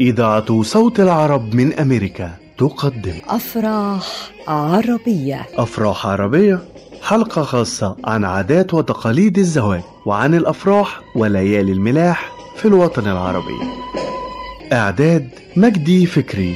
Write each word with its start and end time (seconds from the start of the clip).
إذاعة 0.00 0.62
صوت 0.62 1.00
العرب 1.00 1.54
من 1.54 1.72
أمريكا 1.72 2.30
تقدم. 2.58 3.14
أفراح 3.28 4.30
عربية. 4.48 5.46
أفراح 5.54 6.06
عربية 6.06 6.60
حلقة 7.02 7.42
خاصة 7.42 7.96
عن 8.04 8.24
عادات 8.24 8.74
وتقاليد 8.74 9.38
الزواج 9.38 9.80
وعن 10.06 10.34
الأفراح 10.34 11.00
وليالي 11.16 11.72
الملاح 11.72 12.32
في 12.56 12.68
الوطن 12.68 13.10
العربي. 13.10 13.58
إعداد 14.72 15.28
مجدي 15.56 16.06
فكري. 16.06 16.54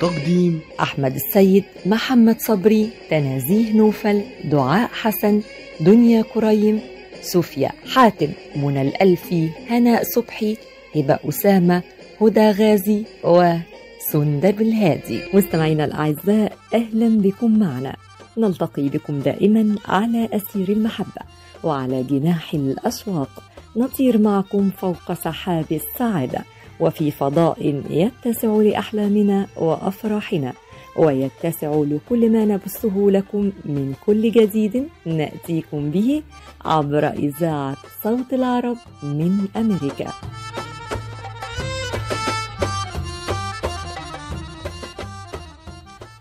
تقديم 0.00 0.60
أحمد 0.80 1.14
السيد 1.14 1.64
محمد 1.86 2.40
صبري 2.40 2.90
تنازيه 3.10 3.72
نوفل 3.72 4.22
دعاء 4.44 4.90
حسن 4.92 5.40
دنيا 5.80 6.24
كريم 6.34 6.80
صوفيا 7.22 7.70
حاتم 7.94 8.28
منى 8.56 8.82
الألفي 8.82 9.48
هناء 9.70 10.02
صبحي 10.14 10.56
هبة 10.96 11.18
أسامة 11.28 11.82
هدى 12.20 12.50
غازي 12.50 13.04
وسندب 13.24 14.60
الهادي. 14.60 15.20
مستمعينا 15.34 15.84
الأعزاء 15.84 16.52
أهلا 16.74 17.08
بكم 17.08 17.58
معنا. 17.58 17.96
نلتقي 18.38 18.88
بكم 18.88 19.20
دائما 19.20 19.76
على 19.88 20.28
أسير 20.32 20.68
المحبة 20.68 21.22
وعلى 21.64 22.02
جناح 22.02 22.54
الأشواق 22.54 23.42
نطير 23.76 24.18
معكم 24.18 24.70
فوق 24.70 25.12
سحاب 25.12 25.64
السعادة 25.72 26.44
وفي 26.80 27.10
فضاء 27.10 27.82
يتسع 27.90 28.48
لأحلامنا 28.48 29.46
وأفراحنا 29.56 30.52
ويتسع 30.96 31.74
لكل 31.74 32.30
ما 32.30 32.44
نبثه 32.44 32.94
لكم 32.96 33.52
من 33.64 33.94
كل 34.06 34.30
جديد 34.30 34.88
نأتيكم 35.06 35.90
به 35.90 36.22
عبر 36.64 37.08
إذاعة 37.08 37.76
صوت 38.02 38.32
العرب 38.32 38.76
من 39.02 39.48
أمريكا. 39.56 40.12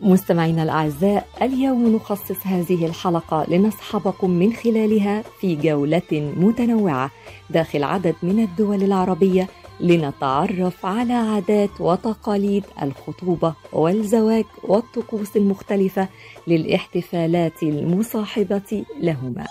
مستمعينا 0.01 0.63
الأعزاء 0.63 1.27
اليوم 1.41 1.95
نخصص 1.95 2.47
هذه 2.47 2.85
الحلقة 2.85 3.45
لنصحبكم 3.49 4.29
من 4.29 4.53
خلالها 4.53 5.23
في 5.39 5.55
جولة 5.55 6.33
متنوعة 6.37 7.11
داخل 7.49 7.83
عدد 7.83 8.15
من 8.23 8.39
الدول 8.39 8.83
العربية 8.83 9.47
لنتعرف 9.79 10.85
على 10.85 11.13
عادات 11.13 11.69
وتقاليد 11.79 12.63
الخطوبة 12.81 13.53
والزواج 13.73 14.45
والطقوس 14.63 15.37
المختلفة 15.37 16.07
للاحتفالات 16.47 17.63
المصاحبة 17.63 18.83
لهما. 19.01 19.47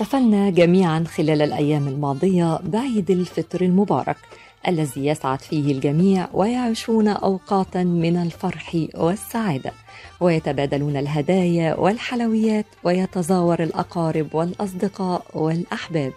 احتفلنا 0.00 0.50
جميعا 0.50 1.04
خلال 1.04 1.42
الأيام 1.42 1.88
الماضية 1.88 2.58
بعيد 2.64 3.10
الفطر 3.10 3.60
المبارك 3.60 4.16
الذي 4.68 5.06
يسعد 5.06 5.40
فيه 5.40 5.72
الجميع 5.72 6.28
ويعيشون 6.32 7.08
اوقاتا 7.08 7.82
من 7.82 8.16
الفرح 8.16 8.86
والسعادة 8.94 9.72
ويتبادلون 10.20 10.96
الهدايا 10.96 11.74
والحلويات 11.74 12.66
ويتزاور 12.84 13.62
الأقارب 13.62 14.34
والأصدقاء 14.34 15.24
والأحباب 15.34 16.12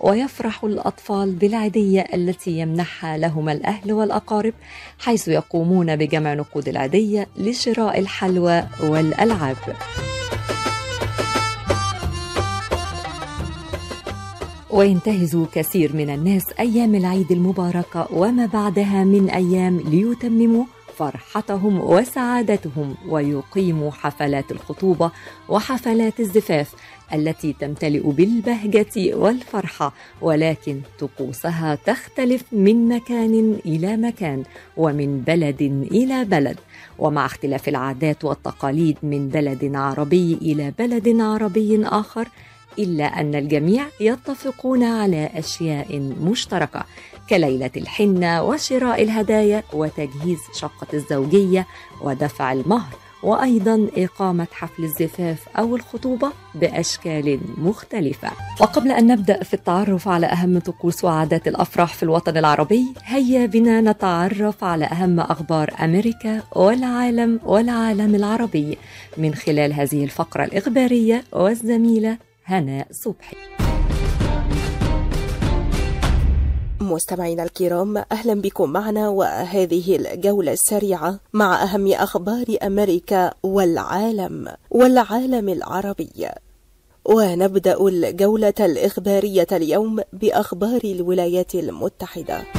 ويفرح 0.00 0.64
الأطفال 0.64 1.34
بالعيدية 1.34 2.00
التي 2.14 2.58
يمنحها 2.58 3.18
لهم 3.18 3.48
الأهل 3.48 3.92
والأقارب 3.92 4.54
حيث 4.98 5.28
يقومون 5.28 5.96
بجمع 5.96 6.34
نقود 6.34 6.68
العيدية 6.68 7.28
لشراء 7.36 7.98
الحلوى 7.98 8.64
والألعاب. 8.82 9.56
وينتهز 14.70 15.36
كثير 15.52 15.96
من 15.96 16.10
الناس 16.10 16.44
أيام 16.60 16.94
العيد 16.94 17.32
المباركه 17.32 18.08
وما 18.12 18.46
بعدها 18.46 19.04
من 19.04 19.30
أيام 19.30 19.80
ليتمموا 19.80 20.64
فرحتهم 20.96 21.80
وسعادتهم 21.80 22.94
ويقيموا 23.08 23.90
حفلات 23.90 24.52
الخطوبة 24.52 25.10
وحفلات 25.48 26.20
الزفاف 26.20 26.74
التي 27.14 27.52
تمتلئ 27.52 28.10
بالبهجة 28.10 29.14
والفرحة 29.14 29.92
ولكن 30.20 30.80
طقوسها 31.00 31.74
تختلف 31.74 32.42
من 32.52 32.88
مكان 32.88 33.56
إلى 33.66 33.96
مكان 33.96 34.42
ومن 34.76 35.20
بلد 35.20 35.62
إلى 35.92 36.24
بلد. 36.24 36.56
ومع 36.98 37.26
اختلاف 37.26 37.68
العادات 37.68 38.24
والتقاليد 38.24 38.96
من 39.02 39.28
بلد 39.28 39.72
عربي 39.74 40.38
إلى 40.42 40.72
بلد 40.78 41.20
عربي 41.20 41.86
آخر 41.86 42.28
إلا 42.78 43.04
أن 43.04 43.34
الجميع 43.34 43.84
يتفقون 44.00 44.82
على 44.82 45.30
أشياء 45.34 45.98
مشتركة 46.20 46.84
كليلة 47.30 47.70
الحنة 47.76 48.42
وشراء 48.42 49.02
الهدايا 49.02 49.62
وتجهيز 49.72 50.38
شقة 50.54 50.86
الزوجية 50.94 51.66
ودفع 52.02 52.52
المهر 52.52 52.94
وأيضا 53.22 53.88
إقامة 53.96 54.46
حفل 54.52 54.84
الزفاف 54.84 55.48
أو 55.58 55.76
الخطوبة 55.76 56.32
بأشكال 56.54 57.40
مختلفة. 57.58 58.30
وقبل 58.60 58.90
أن 58.90 59.06
نبدأ 59.06 59.42
في 59.42 59.54
التعرف 59.54 60.08
على 60.08 60.26
أهم 60.26 60.58
طقوس 60.58 61.04
وعادات 61.04 61.48
الأفراح 61.48 61.94
في 61.94 62.02
الوطن 62.02 62.36
العربي 62.36 62.84
هيا 63.04 63.46
بنا 63.46 63.80
نتعرف 63.80 64.64
على 64.64 64.84
أهم 64.84 65.20
أخبار 65.20 65.74
أمريكا 65.80 66.42
والعالم 66.56 67.40
والعالم 67.44 68.14
العربي 68.14 68.78
من 69.16 69.34
خلال 69.34 69.72
هذه 69.72 70.04
الفقرة 70.04 70.44
الإخبارية 70.44 71.24
والزميلة 71.32 72.27
هناء 72.48 72.86
صبحي. 72.90 73.36
مستمعينا 76.80 77.42
الكرام 77.42 77.96
أهلا 78.12 78.34
بكم 78.34 78.70
معنا 78.70 79.08
وهذه 79.08 79.96
الجولة 79.96 80.52
السريعة 80.52 81.20
مع 81.32 81.62
أهم 81.62 81.92
أخبار 81.92 82.46
أمريكا 82.62 83.32
والعالم 83.42 84.48
والعالم 84.70 85.48
العربي. 85.48 86.28
ونبدأ 87.04 87.86
الجولة 87.88 88.54
الإخبارية 88.60 89.46
اليوم 89.52 90.00
بأخبار 90.12 90.80
الولايات 90.84 91.54
المتحدة. 91.54 92.57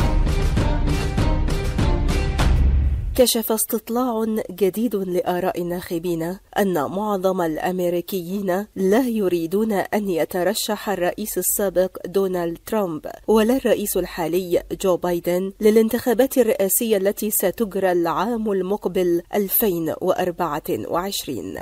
كشف 3.19 3.51
استطلاع 3.51 4.25
جديد 4.51 4.95
لآراء 4.95 5.61
الناخبين 5.61 6.37
أن 6.59 6.73
معظم 6.73 7.41
الأمريكيين 7.41 8.65
لا 8.75 9.07
يريدون 9.07 9.71
أن 9.71 10.09
يترشح 10.09 10.89
الرئيس 10.89 11.37
السابق 11.37 12.07
دونالد 12.07 12.57
ترامب 12.65 13.11
ولا 13.27 13.57
الرئيس 13.57 13.97
الحالي 13.97 14.63
جو 14.81 14.97
بايدن 14.97 15.53
للانتخابات 15.61 16.37
الرئاسية 16.37 16.97
التي 16.97 17.31
ستجرى 17.31 17.91
العام 17.91 18.51
المقبل 18.51 19.21
2024 19.35 21.55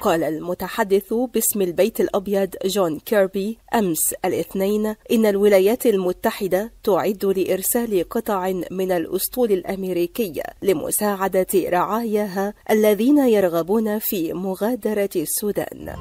قال 0.00 0.24
المتحدث 0.24 1.14
باسم 1.14 1.62
البيت 1.62 2.00
الأبيض 2.00 2.48
جون 2.64 2.98
كيربي 2.98 3.58
أمس 3.74 4.14
الاثنين 4.24 4.86
إن 5.12 5.26
الولايات 5.26 5.86
المتحدة 5.86 6.72
تعد 6.84 7.24
لإرسال 7.24 8.08
قطع 8.08 8.52
من 8.70 8.92
الأسطول 8.92 9.52
الأمريكي 9.52 10.42
لمساعدة 10.62 11.46
رعاياها 11.54 12.54
الذين 12.70 13.18
يرغبون 13.18 13.98
في 13.98 14.32
مغادرة 14.32 15.10
السودان. 15.16 15.94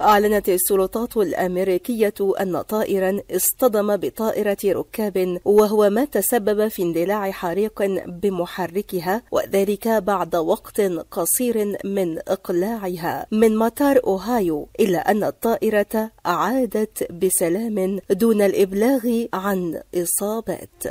أعلنت 0.00 0.48
السلطات 0.48 1.16
الأمريكية 1.16 2.14
أن 2.40 2.62
طائرا 2.62 3.20
اصطدم 3.30 3.96
بطائرة 3.96 4.56
ركاب 4.64 5.38
وهو 5.44 5.90
ما 5.90 6.04
تسبب 6.04 6.68
في 6.68 6.82
اندلاع 6.82 7.30
حريق 7.30 7.82
بمحركها 8.06 9.22
وذلك 9.30 9.88
بعد 9.88 10.36
وقت 10.36 10.80
قصير 11.10 11.76
من 11.84 12.18
إقلاعها 12.28 13.26
من 13.32 13.56
مطار 13.56 14.00
أوهايو 14.04 14.68
إلا 14.80 15.10
أن 15.10 15.24
الطائرة 15.24 16.10
عادت 16.26 17.12
بسلام 17.12 17.98
دون 18.10 18.42
الإبلاغ 18.42 19.24
عن 19.34 19.80
إصابات. 19.94 20.84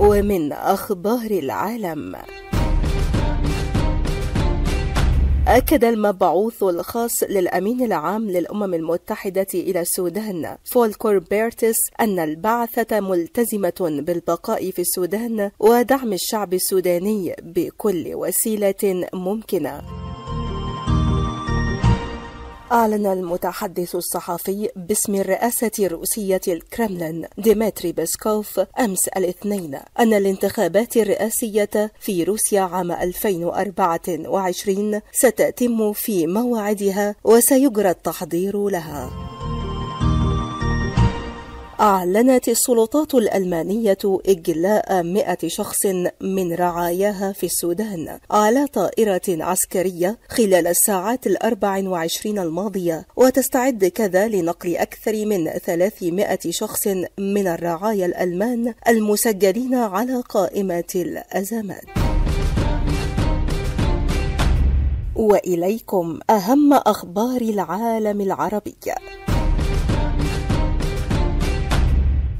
ومن 0.00 0.52
أخبار 0.52 1.30
العالم 1.30 2.16
أكد 5.48 5.84
المبعوث 5.84 6.62
الخاص 6.62 7.22
للأمين 7.22 7.82
العام 7.84 8.30
للأمم 8.30 8.74
المتحدة 8.74 9.46
إلى 9.54 9.80
السودان 9.80 10.56
فولكور 10.64 11.18
بيرتس 11.18 11.76
أن 12.00 12.18
البعثة 12.18 13.00
ملتزمة 13.00 14.00
بالبقاء 14.06 14.70
في 14.70 14.78
السودان 14.78 15.50
ودعم 15.60 16.12
الشعب 16.12 16.54
السوداني 16.54 17.36
بكل 17.42 18.10
وسيلة 18.14 19.08
ممكنة. 19.14 20.03
أعلن 22.74 23.06
المتحدث 23.06 23.94
الصحفي 23.94 24.68
باسم 24.76 25.14
الرئاسة 25.14 25.70
الروسية 25.78 26.40
الكرملين 26.48 27.26
ديمتري 27.38 27.92
بيسكوف 27.92 28.60
أمس 28.80 29.08
الاثنين 29.08 29.78
أن 29.98 30.14
الانتخابات 30.14 30.96
الرئاسية 30.96 31.92
في 32.00 32.24
روسيا 32.24 32.60
عام 32.60 32.92
2024 32.92 35.00
ستتم 35.12 35.92
في 35.92 36.26
موعدها 36.26 37.14
وسيجرى 37.24 37.90
التحضير 37.90 38.68
لها. 38.68 39.10
أعلنت 41.80 42.48
السلطات 42.48 43.14
الألمانية 43.14 43.98
إجلاء 44.04 45.02
مئة 45.02 45.48
شخص 45.48 45.86
من 46.20 46.54
رعاياها 46.54 47.32
في 47.32 47.46
السودان 47.46 48.18
على 48.30 48.66
طائرة 48.66 49.22
عسكرية 49.28 50.18
خلال 50.28 50.66
الساعات 50.66 51.26
الأربع 51.26 51.88
وعشرين 51.88 52.38
الماضية 52.38 53.06
وتستعد 53.16 53.84
كذا 53.84 54.28
لنقل 54.28 54.76
أكثر 54.76 55.26
من 55.26 55.50
ثلاثمائة 55.50 56.50
شخص 56.50 56.86
من 57.18 57.46
الرعايا 57.46 58.06
الألمان 58.06 58.74
المسجلين 58.88 59.74
على 59.74 60.20
قائمة 60.20 60.92
الأزمات. 60.94 61.84
وإليكم 65.16 66.18
أهم 66.30 66.72
أخبار 66.72 67.40
العالم 67.40 68.20
العربي. 68.20 68.74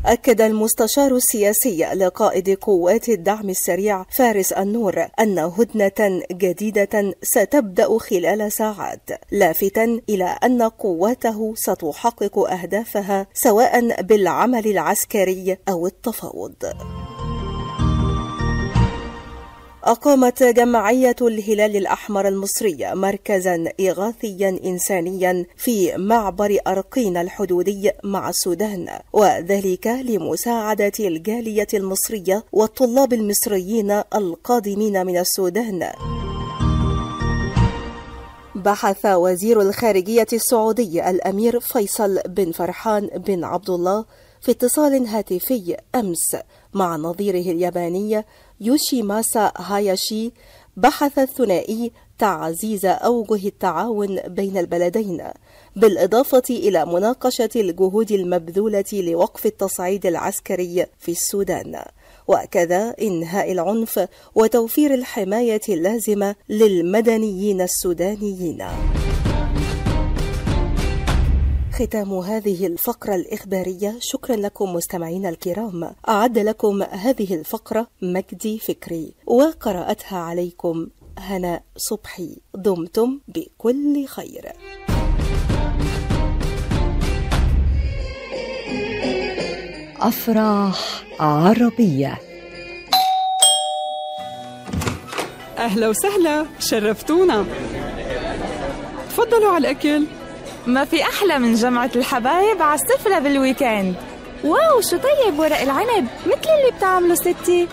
أكد 0.07 0.41
المستشار 0.41 1.17
السياسي 1.17 1.85
لقائد 1.95 2.51
قوات 2.51 3.09
الدعم 3.09 3.51
السريع 3.51 4.05
فارس 4.17 4.53
النور 4.53 5.07
أن 5.21 5.39
هدنة 5.39 6.23
جديدة 6.33 7.15
ستبدأ 7.23 7.99
خلال 7.99 8.53
ساعات 8.53 9.11
لافتا 9.31 10.01
إلى 10.09 10.39
أن 10.45 10.63
قواته 10.63 11.55
ستحقق 11.57 12.39
أهدافها 12.39 13.27
سواء 13.35 14.03
بالعمل 14.03 14.67
العسكري 14.67 15.57
أو 15.69 15.87
التفاوض. 15.87 16.55
أقامت 19.85 20.43
جمعية 20.43 21.17
الهلال 21.23 21.77
الأحمر 21.77 22.29
المصري 22.29 22.95
مركزا 22.95 23.65
إغاثيا 23.81 24.49
إنسانيا 24.65 25.47
في 25.57 25.97
معبر 25.97 26.59
أرقين 26.67 27.17
الحدودي 27.17 27.91
مع 28.05 28.29
السودان 28.29 28.89
وذلك 29.13 29.87
لمساعدة 29.87 30.93
الجالية 31.01 31.67
المصرية 31.75 32.45
والطلاب 32.53 33.13
المصريين 33.13 33.91
القادمين 34.15 35.07
من 35.07 35.19
السودان. 35.19 35.91
بحث 38.55 39.07
وزير 39.07 39.61
الخارجية 39.61 40.27
السعودي 40.33 41.11
الأمير 41.11 41.61
فيصل 41.61 42.21
بن 42.27 42.53
فرحان 42.53 43.07
بن 43.07 43.45
عبد 43.45 43.71
الله 43.71 44.05
في 44.41 44.51
اتصال 44.51 45.07
هاتفي 45.07 45.77
أمس 45.95 46.37
مع 46.75 46.97
نظيره 46.97 47.53
الياباني 47.53 48.25
يوشيماسا 48.61 49.53
هاياشي 49.57 50.33
بحث 50.77 51.19
الثنائي 51.19 51.93
تعزيز 52.19 52.87
أوجه 52.87 53.49
التعاون 53.49 54.21
بين 54.27 54.59
البلدين 54.59 55.23
بالإضافة 55.77 56.43
إلى 56.51 56.87
مناقشة 56.87 57.49
الجهود 57.57 58.13
المبذولة 58.13 58.85
لوقف 58.93 59.47
التصعيد 59.47 60.07
العسكري 60.07 60.87
في 60.99 61.13
السودان 61.13 61.83
وكذا 62.29 62.95
إنهاء 63.03 63.53
العنف 63.53 64.09
وتوفير 64.35 64.95
الحماية 64.95 65.61
اللازمة 65.69 66.35
للمدنيين 66.49 67.61
السودانيين. 67.61 68.65
ختام 71.79 72.13
هذه 72.19 72.67
الفقرة 72.67 73.15
الإخبارية. 73.15 73.97
شكرا 74.01 74.37
لكم 74.37 74.73
مستمعينا 74.73 75.29
الكرام. 75.29 75.95
أعد 76.09 76.39
لكم 76.39 76.83
هذه 76.83 77.35
الفقرة 77.35 77.87
مجدي 78.03 78.59
فكري 78.59 79.15
وقرأتها 79.27 80.19
عليكم 80.19 80.87
هناء 81.19 81.63
صبحي. 81.77 82.37
دمتم 82.55 83.21
بكل 83.29 84.07
خير. 84.07 84.53
أفراح 90.01 91.05
عربية. 91.21 92.19
أهلا 95.59 95.89
وسهلا 95.89 96.47
شرفتونا. 96.59 97.45
تفضلوا 99.09 99.49
على 99.51 99.59
الأكل. 99.59 100.07
ما 100.67 100.85
في 100.85 101.03
أحلى 101.03 101.39
من 101.39 101.55
جمعة 101.55 101.91
الحبايب 101.97 102.63
على 102.63 102.81
السفرة 102.81 103.19
بال 103.19 103.34
weekend. 103.34 103.95
wow 104.45 104.81
شو 104.81 104.97
طيب 104.97 105.39
ورق 105.39 105.61
العنب؟ 105.61 106.07
مثل 106.27 106.49
اللي 106.61 106.77
بتعمله 106.79 107.15
ستي. 107.15 107.69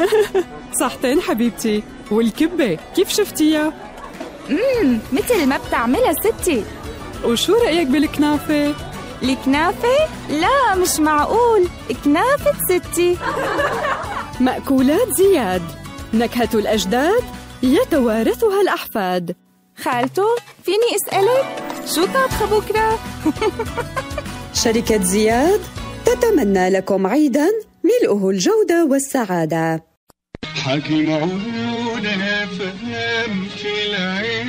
صحتين 0.80 1.20
حبيبتي. 1.20 1.82
والكبة 2.10 2.78
كيف 2.96 3.08
شفتيها؟ 3.08 3.72
امم 4.50 4.98
مثل 5.12 5.46
ما 5.46 5.58
بتعملها 5.68 6.12
ستي. 6.12 6.64
وشو 7.24 7.54
رأيك 7.54 7.86
بالكنافة؟ 7.88 8.74
الكنافة؟ 9.22 9.96
لا 10.30 10.74
مش 10.74 11.00
معقول. 11.00 11.68
كنافة 12.04 12.52
ستي. 12.68 13.16
مأكولات 14.40 15.08
زياد. 15.12 15.62
نكهة 16.14 16.48
الأجداد 16.54 17.22
يتوارثها 17.62 18.60
الأحفاد. 18.60 19.36
خالته 19.84 20.26
فيني 20.64 20.96
أسألك؟ 20.96 21.69
شو 21.94 22.06
طابخة 22.06 22.46
بكرة؟ 22.58 22.98
شركة 24.54 25.02
زياد 25.02 25.60
تتمنى 26.04 26.68
لكم 26.70 27.06
عيدا 27.06 27.48
ملؤه 27.84 28.30
الجودة 28.30 28.84
والسعادة 28.84 29.84
حكي 30.64 31.06
معقولة 31.06 32.46
فهم 32.58 33.44
في 33.56 33.86
العين 33.90 34.39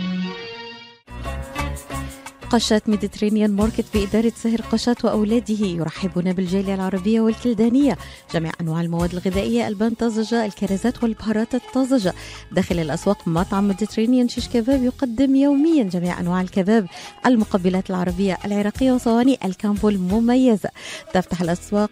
قشات 2.51 2.89
Mediterranean 2.89 3.57
Market 3.57 3.85
بإدارة 3.95 4.33
سهر 4.37 4.61
قشات 4.61 5.05
وأولاده. 5.05 5.67
يرحبون 5.67 6.33
بالجالية 6.33 6.75
العربية 6.75 7.21
والكلدانية. 7.21 7.99
جميع 8.35 8.53
أنواع 8.61 8.81
المواد 8.81 9.13
الغذائية 9.13 9.69
البان 9.69 9.95
طازجة 9.95 10.47
الكرزات 10.47 11.03
والبهارات 11.03 11.55
الطازجة. 11.55 12.15
داخل 12.53 12.79
الأسواق 12.79 13.29
مطعم 13.29 13.69
Mediterranean 13.69 14.29
شيش 14.29 14.49
كباب 14.49 14.83
يقدم 14.83 15.37
يوميا 15.37 15.85
جميع 15.85 16.21
أنواع 16.21 16.41
الكباب. 16.41 16.87
المقبلات 17.27 17.91
العربية 17.91 18.39
العراقية 18.45 18.93
وصواني 18.93 19.39
ال 19.45 19.52
combo 19.52 19.89
المميزة 19.89 20.71
تفتح 21.15 21.43
الأسواق 21.43 21.91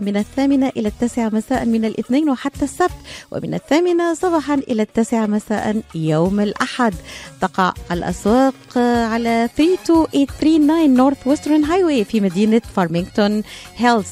من 0.00 0.16
الثامنة 0.16 0.72
إلى 0.76 0.88
التاسعة 0.88 1.28
مساء 1.28 1.64
من 1.64 1.84
الاثنين 1.84 2.30
وحتى 2.30 2.64
السبت 2.64 2.90
ومن 3.30 3.54
الثامنة 3.54 4.14
صباحا 4.14 4.54
إلى 4.54 4.82
التاسعة 4.82 5.26
مساء 5.26 5.82
يوم 5.94 6.40
الأحد. 6.40 6.94
تقع 7.40 7.72
الأسواق 7.92 8.78
على 8.78 9.48
32839 9.56 10.94
Northwestern 10.94 11.64
Highway 11.64 12.04
في 12.04 12.20
مدينة 12.20 12.62
فارمينغتون 12.76 13.42
هيلز 13.76 14.06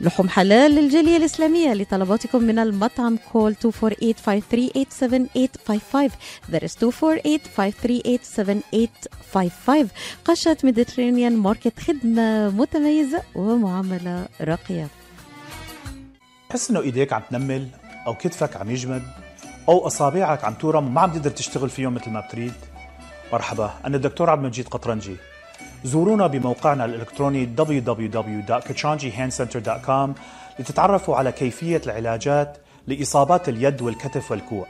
لحوم 0.00 0.28
حلال 0.28 0.74
للجالية 0.74 1.16
الإسلامية 1.16 1.74
لطلباتكم 1.74 2.42
من 2.42 2.58
المطعم 2.58 3.18
call 3.32 3.54
248-538-7855 3.54 3.58
that 6.52 6.62
is 6.62 6.76
248-538-7855 6.76 6.80
قشات 10.24 10.56
Mediterranean 10.64 11.36
Market 11.36 11.80
خدمة 11.80 12.50
متميزة 12.50 13.22
ومعاملة 13.34 14.28
راقية. 14.40 14.88
تحس 16.48 16.70
إنه 16.70 16.80
إيديك 16.80 17.12
عم 17.12 17.22
تنمل 17.30 17.68
أو 18.06 18.14
كتفك 18.14 18.56
عم 18.56 18.70
يجمد 18.70 19.02
أو 19.68 19.86
أصابعك 19.86 20.44
عم 20.44 20.54
تورم 20.54 20.86
وما 20.86 21.00
عم 21.00 21.12
تقدر 21.12 21.30
تشتغل 21.30 21.70
فيهم 21.70 21.94
مثل 21.94 22.10
ما 22.10 22.20
بتريد. 22.20 22.52
مرحبا 23.32 23.74
أنا 23.84 23.96
الدكتور 23.96 24.30
عبد 24.30 24.42
المجيد 24.42 24.68
قطرنجي. 24.68 25.16
زورونا 25.86 26.26
بموقعنا 26.26 26.84
الإلكتروني 26.84 27.50
www.kachanjihandcenter.com 27.58 30.10
لتتعرفوا 30.58 31.16
على 31.16 31.32
كيفية 31.32 31.82
العلاجات 31.86 32.58
لإصابات 32.86 33.48
اليد 33.48 33.82
والكتف 33.82 34.30
والكوع. 34.30 34.66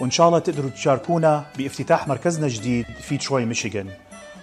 وإن 0.00 0.10
شاء 0.10 0.28
الله 0.28 0.38
تقدروا 0.38 0.70
تشاركونا 0.70 1.44
بافتتاح 1.58 2.08
مركزنا 2.08 2.46
الجديد 2.46 2.86
في 3.00 3.16
تروي 3.16 3.44
ميشيغان. 3.44 3.88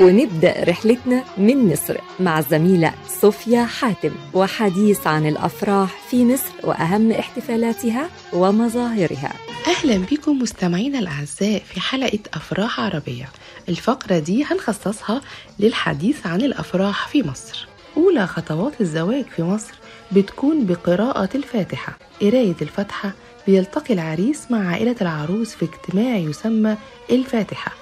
ونبدأ 0.00 0.64
رحلتنا 0.64 1.24
من 1.38 1.72
مصر 1.72 1.96
مع 2.20 2.38
الزميلة 2.38 2.94
صوفيا 3.20 3.64
حاتم 3.64 4.10
وحديث 4.34 5.06
عن 5.06 5.26
الأفراح 5.26 5.90
في 6.10 6.24
مصر 6.24 6.50
وأهم 6.64 7.12
احتفالاتها 7.12 8.08
ومظاهرها. 8.32 9.32
أهلا 9.66 9.96
بكم 10.10 10.38
مستمعينا 10.38 10.98
الأعزاء 10.98 11.58
في 11.58 11.80
حلقة 11.80 12.18
أفراح 12.34 12.80
عربية. 12.80 13.28
الفقرة 13.68 14.18
دي 14.18 14.44
هنخصصها 14.44 15.20
للحديث 15.58 16.26
عن 16.26 16.40
الأفراح 16.40 17.08
في 17.08 17.22
مصر. 17.22 17.68
أولى 17.96 18.26
خطوات 18.26 18.80
الزواج 18.80 19.24
في 19.36 19.42
مصر 19.42 19.74
بتكون 20.12 20.66
بقراءة 20.66 21.28
الفاتحة. 21.34 21.98
قراية 22.22 22.56
الفاتحة 22.62 23.12
بيلتقي 23.46 23.94
العريس 23.94 24.50
مع 24.50 24.68
عائلة 24.68 24.96
العروس 25.00 25.54
في 25.54 25.64
اجتماع 25.64 26.16
يسمى 26.16 26.76
الفاتحة. 27.10 27.72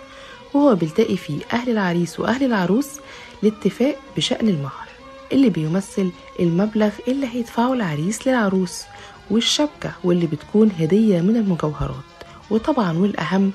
وهو 0.55 0.75
بيلتقي 0.75 1.17
فيه 1.17 1.40
أهل 1.52 1.71
العريس 1.71 2.21
وأهل 2.21 2.45
العروس 2.45 2.88
لاتفاق 3.43 3.97
بشأن 4.17 4.49
المهر 4.49 4.88
اللي 5.33 5.50
بيمثل 5.50 6.11
المبلغ 6.40 6.90
اللي 7.09 7.26
هيدفعه 7.26 7.73
العريس 7.73 8.28
للعروس 8.28 8.83
والشبكة 9.31 9.93
واللي 10.05 10.26
بتكون 10.26 10.71
هدية 10.78 11.21
من 11.21 11.37
المجوهرات 11.37 11.95
وطبعا 12.50 12.99
والأهم 12.99 13.52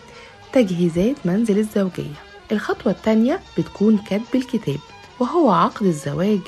تجهيزات 0.53 1.15
منزل 1.25 1.57
الزوجية. 1.57 2.13
الخطوة 2.51 2.91
التانية 2.91 3.39
بتكون 3.57 3.97
كتب 3.97 4.35
الكتاب 4.35 4.79
وهو 5.19 5.51
عقد 5.51 5.85
الزواج 5.85 6.39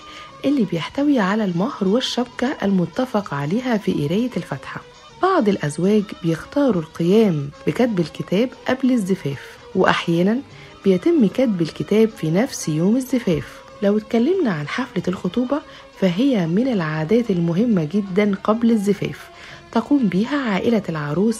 اللي 0.45 0.63
بيحتوي 0.65 1.19
على 1.19 1.43
المهر 1.45 1.87
والشبكة 1.87 2.57
المتفق 2.63 3.33
عليها 3.33 3.77
في 3.77 3.91
قراية 4.07 4.29
الفاتحة. 4.37 4.81
بعض 5.23 5.49
الأزواج 5.49 6.03
بيختاروا 6.23 6.81
القيام 6.81 7.49
بكتب 7.67 7.99
الكتاب 7.99 8.49
قبل 8.67 8.91
الزفاف. 8.91 9.54
وأحيانا 9.75 10.37
بيتم 10.83 11.27
كتب 11.27 11.61
الكتاب 11.61 12.09
في 12.09 12.31
نفس 12.31 12.69
يوم 12.69 12.95
الزفاف. 12.95 13.59
لو 13.81 13.97
اتكلمنا 13.97 14.51
عن 14.51 14.67
حفلة 14.67 15.03
الخطوبة 15.07 15.61
فهي 15.99 16.47
من 16.47 16.67
العادات 16.67 17.29
المهمة 17.31 17.83
جدا 17.83 18.35
قبل 18.43 18.71
الزفاف. 18.71 19.29
تقوم 19.71 20.07
بها 20.07 20.37
عائلة 20.51 20.83
العروس 20.89 21.39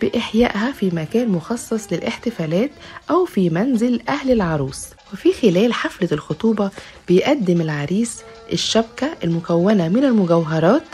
بإحيائها 0.00 0.72
في 0.72 0.90
مكان 0.92 1.28
مخصص 1.28 1.92
للاحتفالات 1.92 2.70
أو 3.10 3.24
في 3.24 3.50
منزل 3.50 4.00
أهل 4.08 4.30
العروس. 4.32 4.86
وفي 5.12 5.32
خلال 5.32 5.72
حفلة 5.74 6.08
الخطوبة 6.12 6.70
بيقدم 7.08 7.60
العريس 7.60 8.22
الشبكة 8.52 9.08
المكونة 9.24 9.88
من 9.88 10.04
المجوهرات 10.04 10.84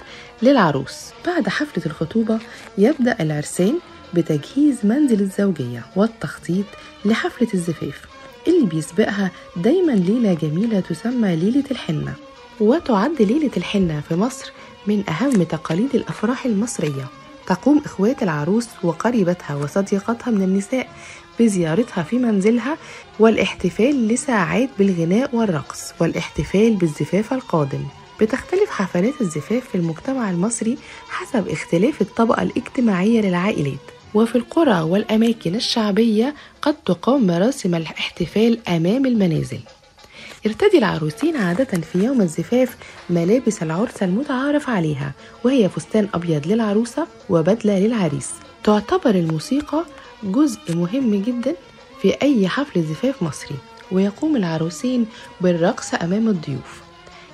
للعروس. 0.43 0.97
بعد 1.27 1.49
حفلة 1.49 1.87
الخطوبة 1.87 2.39
يبدأ 2.79 3.17
العرسان 3.21 3.75
بتجهيز 4.15 4.79
منزل 4.85 5.21
الزوجية 5.21 5.87
والتخطيط 5.97 6.65
لحفلة 7.05 7.49
الزفاف 7.55 8.01
اللي 8.49 8.67
بيسبقها 8.67 9.31
دايما 9.57 9.93
ليلة 9.93 10.35
جميلة 10.35 10.81
تسمى 10.81 11.37
ليلة 11.37 11.65
الحنة. 11.71 12.15
وتعد 12.61 13.23
ليلة 13.23 13.51
الحنة 13.57 14.01
في 14.09 14.15
مصر 14.15 14.53
من 14.87 15.05
أهم 15.11 15.43
تقاليد 15.43 15.95
الأفراح 15.95 16.47
المصرية. 16.47 17.07
تقوم 17.47 17.83
إخوات 17.85 18.23
العروس 18.23 18.69
وقريبتها 18.83 19.57
وصديقتها 19.57 20.31
من 20.31 20.43
النساء 20.43 20.89
بزيارتها 21.41 22.03
في 22.03 22.19
منزلها 22.19 22.77
والاحتفال 23.19 24.09
لساعات 24.09 24.69
بالغناء 24.79 25.37
والرقص 25.37 25.93
والاحتفال 26.01 26.75
بالزفاف 26.77 27.33
القادم. 27.33 27.85
بتختلف 28.21 28.71
حفلات 28.71 29.21
الزفاف 29.21 29.69
في 29.69 29.75
المجتمع 29.75 30.31
المصري 30.31 30.79
حسب 31.09 31.49
اختلاف 31.49 32.01
الطبقة 32.01 32.43
الاجتماعية 32.43 33.21
للعائلات. 33.21 33.79
وفي 34.15 34.37
القرى 34.37 34.81
والأماكن 34.81 35.55
الشعبية 35.55 36.35
قد 36.63 36.75
تقام 36.75 37.27
مراسم 37.27 37.75
الاحتفال 37.75 38.69
أمام 38.69 39.07
المنازل. 39.07 39.61
يرتدي 40.45 40.79
العروسين 40.79 41.37
عادة 41.37 41.81
في 41.81 42.05
يوم 42.05 42.21
الزفاف 42.21 42.77
ملابس 43.11 43.63
العرس 43.63 44.03
المتعارف 44.03 44.71
عليها 44.71 45.13
وهي 45.45 45.69
فستان 45.69 46.09
أبيض 46.15 46.47
للعروسة 46.47 47.07
وبدلة 47.31 47.79
للعريس. 47.79 48.31
تعتبر 48.65 49.11
الموسيقى 49.11 49.85
جزء 50.23 50.77
مهم 50.77 51.23
جدا 51.23 51.55
في 52.03 52.15
أي 52.23 52.49
حفل 52.49 52.83
زفاف 52.83 53.23
مصري 53.23 53.57
ويقوم 53.93 54.37
العروسين 54.37 55.07
بالرقص 55.41 55.95
أمام 55.95 56.29
الضيوف. 56.29 56.83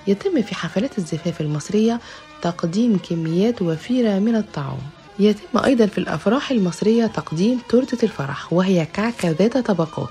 يتم 0.06 0.42
في 0.42 0.54
حفلات 0.54 0.98
الزفاف 0.98 1.40
المصرية 1.40 2.00
تقديم 2.42 2.98
كميات 3.08 3.62
وفيرة 3.62 4.18
من 4.18 4.36
الطعام. 4.36 4.78
يتم 5.18 5.58
أيضا 5.64 5.86
في 5.86 5.98
الأفراح 5.98 6.50
المصرية 6.50 7.06
تقديم 7.06 7.58
تورتة 7.68 8.04
الفرح 8.04 8.52
وهي 8.52 8.86
كعكة 8.86 9.30
ذات 9.30 9.58
طبقات. 9.58 10.08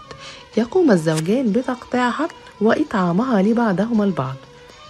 يقوم 0.58 0.92
الزوجان 0.92 1.52
بتقطيعها 1.52 2.28
وإطعامها 2.62 3.42
لبعضهما 3.42 4.04
البعض 4.04 4.36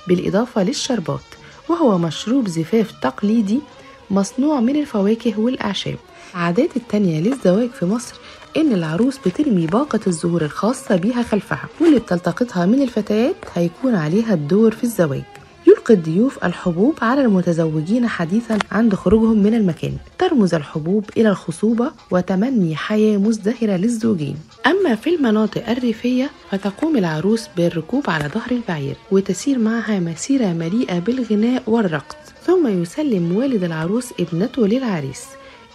بالإضافة 0.07 0.63
للشربات 0.63 1.19
وهو 1.69 1.97
مشروب 1.97 2.47
زفاف 2.47 2.91
تقليدي 3.01 3.59
مصنوع 4.11 4.59
من 4.59 4.75
الفواكه 4.75 5.39
والأعشاب. 5.39 5.97
عادات 6.35 6.77
التانية 6.77 7.21
للزواج 7.21 7.69
في 7.69 7.85
مصر 7.85 8.15
إن 8.57 8.73
العروس 8.73 9.17
بترمي 9.25 9.67
باقة 9.67 9.99
الزهور 10.07 10.41
الخاصة 10.41 10.95
بيها 10.95 11.23
خلفها 11.23 11.65
واللي 11.81 11.99
بتلتقطها 11.99 12.65
من 12.65 12.81
الفتيات 12.81 13.35
هيكون 13.55 13.95
عليها 13.95 14.33
الدور 14.33 14.75
في 14.75 14.83
الزواج. 14.83 15.23
يلقي 15.67 15.93
الضيوف 15.93 16.45
الحبوب 16.45 16.95
على 17.01 17.21
المتزوجين 17.21 18.07
حديثا 18.07 18.57
عند 18.71 18.95
خروجهم 18.95 19.43
من 19.43 19.53
المكان. 19.53 19.97
ترمز 20.19 20.53
الحبوب 20.53 21.05
إلى 21.17 21.29
الخصوبة 21.29 21.91
وتمني 22.11 22.75
حياة 22.75 23.17
مزدهرة 23.17 23.75
للزوجين. 23.77 24.35
أما 24.65 24.95
في 24.95 25.15
المناطق 25.15 25.69
الريفية 25.69 26.29
فتقوم 26.51 26.97
العروس 26.97 27.47
بالركوب 27.57 28.09
على 28.09 28.27
ظهر 28.27 28.51
البعير 28.51 28.95
وتسير 29.11 29.59
معها 29.59 29.99
مسيرة 29.99 30.53
مليئة 30.53 30.99
بالغناء 30.99 31.63
والرقص. 31.67 32.15
ثم 32.45 32.81
يسلم 32.81 33.35
والد 33.35 33.63
العروس 33.63 34.13
ابنته 34.19 34.67
للعريس 34.67 35.23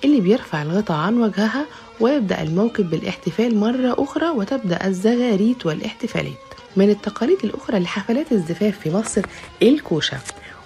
اللي 0.05 0.21
بيرفع 0.21 0.63
الغطاء 0.63 0.97
عن 0.97 1.19
وجهها 1.19 1.67
ويبدأ 2.01 2.43
الموكب 2.43 2.91
بالاحتفال 2.91 3.57
مرة 3.57 3.95
أخرى 3.99 4.29
وتبدأ 4.31 4.87
الزغاريت 4.87 5.67
والاحتفالات. 5.67 6.33
من 6.77 6.91
التقاليد 6.91 7.39
الأخرى 7.45 7.79
لحفلات 7.79 8.33
الزفاف 8.33 8.79
في 8.79 8.91
مصر 8.91 9.23
الكوشة 9.63 10.19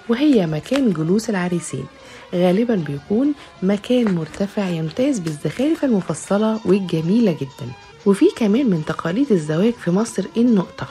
وهي 0.09 0.47
مكان 0.47 0.93
جلوس 0.93 1.31
العريسين. 1.31 1.87
غالبا 2.35 2.75
بيكون 2.75 3.35
مكان 3.63 4.15
مرتفع 4.15 4.69
يمتاز 4.69 5.19
بالزخارف 5.19 5.85
المفصلة 5.85 6.61
والجميلة 6.65 7.33
جدا. 7.33 7.73
وفي 8.07 8.27
كمان 8.37 8.71
من 8.71 8.85
تقاليد 8.87 9.33
الزواج 9.33 9.73
في 9.73 9.91
مصر 9.91 10.25
النقطة 10.37 10.87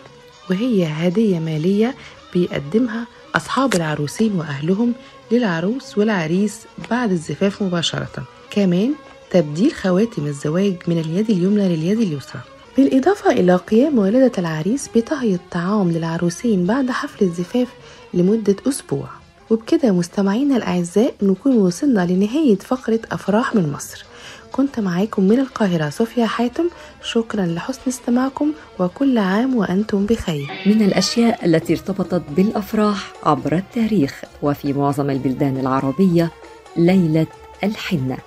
وهي 0.49 0.85
هدية 0.85 1.39
مالية 1.39 1.95
بيقدمها 2.33 3.07
أصحاب 3.35 3.73
العروسين 3.75 4.35
وأهلهم 4.35 4.93
للعروس 5.31 5.97
والعريس 5.97 6.61
بعد 6.91 7.11
الزفاف 7.11 7.63
مباشرة. 7.63 8.23
كمان 8.51 8.93
تبديل 9.31 9.73
خواتم 9.73 10.25
الزواج 10.25 10.75
من 10.87 10.99
اليد 10.99 11.29
اليمنى 11.29 11.75
لليد 11.75 11.99
اليسرى. 11.99 12.41
بالإضافة 12.77 13.31
إلى 13.31 13.55
قيام 13.55 13.99
والدة 13.99 14.31
العريس 14.37 14.89
بطهي 14.95 15.35
الطعام 15.35 15.91
للعروسين 15.91 16.65
بعد 16.65 16.89
حفل 16.91 17.25
الزفاف 17.25 17.67
لمدة 18.13 18.55
أسبوع. 18.67 19.07
وبكده 19.49 19.91
مستمعينا 19.91 20.57
الأعزاء 20.57 21.13
نكون 21.21 21.57
وصلنا 21.57 22.05
لنهاية 22.05 22.55
فقرة 22.55 22.99
أفراح 23.11 23.55
من 23.55 23.71
مصر. 23.71 24.05
كنت 24.51 24.79
معاكم 24.79 25.23
من 25.23 25.39
القاهرة 25.39 25.89
صوفيا 25.89 26.25
حاتم. 26.25 26.69
شكرا 27.03 27.45
لحسن 27.45 27.81
استماعكم 27.87 28.51
وكل 28.79 29.17
عام 29.17 29.55
وأنتم 29.55 30.05
بخير. 30.05 30.47
من 30.65 30.81
الأشياء 30.81 31.45
التي 31.45 31.73
ارتبطت 31.73 32.23
بالأفراح 32.35 33.13
عبر 33.23 33.55
التاريخ 33.55 34.21
وفي 34.41 34.73
معظم 34.73 35.09
البلدان 35.09 35.57
العربية 35.57 36.31
ليلة 36.77 37.27
الحنة. 37.63 38.17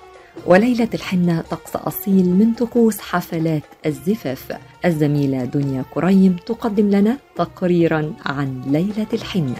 وليلة 0.45 0.89
الحنة 0.93 1.41
طقس 1.41 1.75
أصيل 1.75 2.29
من 2.29 2.53
طقوس 2.53 2.99
حفلات 2.99 3.63
الزفاف. 3.85 4.57
الزميلة 4.85 5.45
دنيا 5.45 5.85
كريم 5.93 6.35
تقدم 6.45 6.89
لنا 6.89 7.17
تقريرا 7.35 8.13
عن 8.25 8.61
ليلة 8.67 9.07
الحنة. 9.13 9.55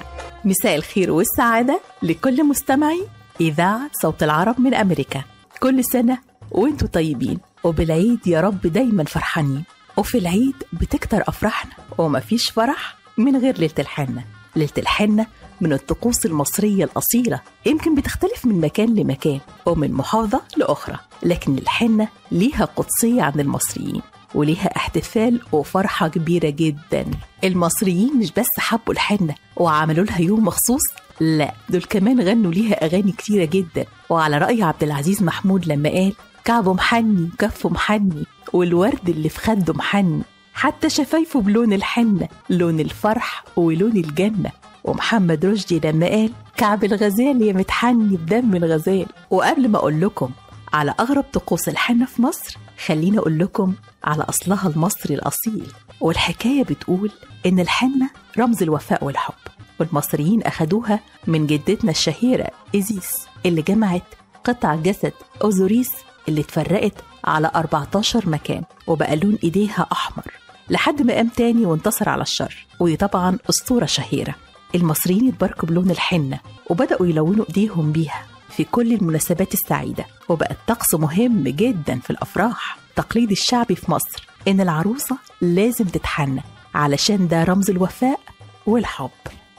مساء 0.45 0.75
الخير 0.75 1.11
والسعادة 1.11 1.79
لكل 2.03 2.43
مستمعي 2.43 3.03
إذاعة 3.41 3.89
صوت 4.01 4.23
العرب 4.23 4.59
من 4.59 4.73
أمريكا. 4.73 5.21
كل 5.59 5.83
سنة 5.83 6.17
وانتوا 6.51 6.87
طيبين 6.87 7.37
وبالعيد 7.63 8.27
يا 8.27 8.41
رب 8.41 8.61
دايما 8.61 9.03
فرحانين. 9.03 9.63
وفي 9.97 10.17
العيد 10.17 10.55
بتكتر 10.73 11.23
أفراحنا 11.27 11.71
ومفيش 11.97 12.49
فرح 12.49 12.95
من 13.17 13.37
غير 13.37 13.57
ليلة 13.57 13.73
الحنة. 13.79 14.23
ليلة 14.55 14.69
الحنة 14.77 15.25
من 15.61 15.73
الطقوس 15.73 16.25
المصرية 16.25 16.83
الأصيلة 16.83 17.41
يمكن 17.65 17.95
بتختلف 17.95 18.45
من 18.45 18.61
مكان 18.61 18.95
لمكان 18.95 19.39
ومن 19.65 19.91
محافظة 19.91 20.41
لأخرى 20.57 20.99
لكن 21.23 21.57
الحنة 21.57 22.07
ليها 22.31 22.65
قدسية 22.65 23.21
عند 23.21 23.39
المصريين 23.39 24.01
وليها 24.35 24.75
احتفال 24.77 25.41
وفرحة 25.51 26.07
كبيرة 26.07 26.49
جدا. 26.49 27.05
المصريين 27.43 28.17
مش 28.19 28.31
بس 28.31 28.47
حبوا 28.59 28.93
الحنة 28.93 29.35
وعملوا 29.57 30.05
لها 30.05 30.21
يوم 30.21 30.45
مخصوص 30.45 30.81
لا 31.19 31.53
دول 31.69 31.83
كمان 31.83 32.21
غنوا 32.21 32.51
ليها 32.51 32.85
أغاني 32.85 33.11
كتيرة 33.11 33.45
جدا. 33.45 33.85
وعلى 34.09 34.37
رأي 34.37 34.63
عبد 34.63 34.83
العزيز 34.83 35.23
محمود 35.23 35.65
لما 35.67 35.89
قال 35.89 36.13
كعبه 36.45 36.73
محني 36.73 37.29
وكفه 37.33 37.69
محني 37.69 38.23
والورد 38.53 39.09
اللي 39.09 39.29
في 39.29 39.39
خده 39.39 39.73
محني. 39.73 40.21
حتى 40.53 40.89
شفايفه 40.89 41.41
بلون 41.41 41.73
الحنة 41.73 42.27
لون 42.49 42.79
الفرح 42.79 43.43
ولون 43.55 43.91
الجنة. 43.97 44.51
ومحمد 44.85 45.45
رشدي 45.45 45.79
لما 45.79 46.07
قال 46.07 46.31
كعب 46.57 46.83
الغزال 46.83 47.41
يا 47.41 47.53
متحني 47.53 48.17
بدم 48.17 48.55
الغزال. 48.55 49.05
وقبل 49.29 49.67
ما 49.69 49.77
أقول 49.77 50.01
لكم 50.01 50.29
على 50.73 50.93
أغرب 50.99 51.23
طقوس 51.33 51.69
الحنة 51.69 52.05
في 52.05 52.21
مصر 52.21 52.57
خليني 52.85 53.17
أقول 53.19 53.39
لكم 53.39 53.73
على 54.03 54.23
أصلها 54.23 54.69
المصري 54.69 55.15
الأصيل. 55.15 55.67
والحكاية 56.01 56.63
بتقول 56.63 57.11
إن 57.45 57.59
الحنة 57.59 58.09
رمز 58.37 58.63
الوفاء 58.63 59.03
والحب 59.03 59.33
والمصريين 59.79 60.43
أخدوها 60.43 60.99
من 61.27 61.47
جدتنا 61.47 61.91
الشهيرة 61.91 62.47
إيزيس 62.75 63.27
اللي 63.45 63.61
جمعت 63.61 64.03
قطع 64.43 64.75
جسد 64.75 65.13
أوزوريس 65.43 65.91
اللي 66.29 66.41
اتفرقت 66.41 66.93
على 67.23 67.51
14 67.55 68.29
مكان 68.29 68.63
وبقى 68.87 69.15
لون 69.15 69.37
إيديها 69.43 69.87
أحمر 69.91 70.25
لحد 70.69 71.01
ما 71.01 71.13
قام 71.13 71.27
تاني 71.27 71.65
وانتصر 71.65 72.09
على 72.09 72.21
الشر. 72.21 72.67
ودي 72.79 72.95
طبعا 72.97 73.37
أسطورة 73.49 73.85
شهيرة. 73.85 74.35
المصريين 74.75 75.27
اتباركوا 75.27 75.67
بلون 75.69 75.91
الحنة 75.91 76.39
وبدأوا 76.69 77.07
يلونوا 77.07 77.45
إيديهم 77.49 77.91
بيها 77.91 78.25
في 78.49 78.63
كل 78.63 78.93
المناسبات 78.93 79.53
السعيدة 79.53 80.05
وبقى 80.29 80.51
الطقس 80.51 80.95
مهم 80.95 81.43
جدا 81.43 81.99
في 81.99 82.09
الأفراح. 82.09 82.77
تقليد 82.95 83.31
الشعبي 83.31 83.75
في 83.75 83.91
مصر 83.91 84.27
إن 84.47 84.61
العروسة 84.61 85.17
لازم 85.41 85.85
تتحنى 85.85 86.41
علشان 86.75 87.27
ده 87.27 87.43
رمز 87.43 87.69
الوفاء 87.69 88.19
والحب. 88.65 89.09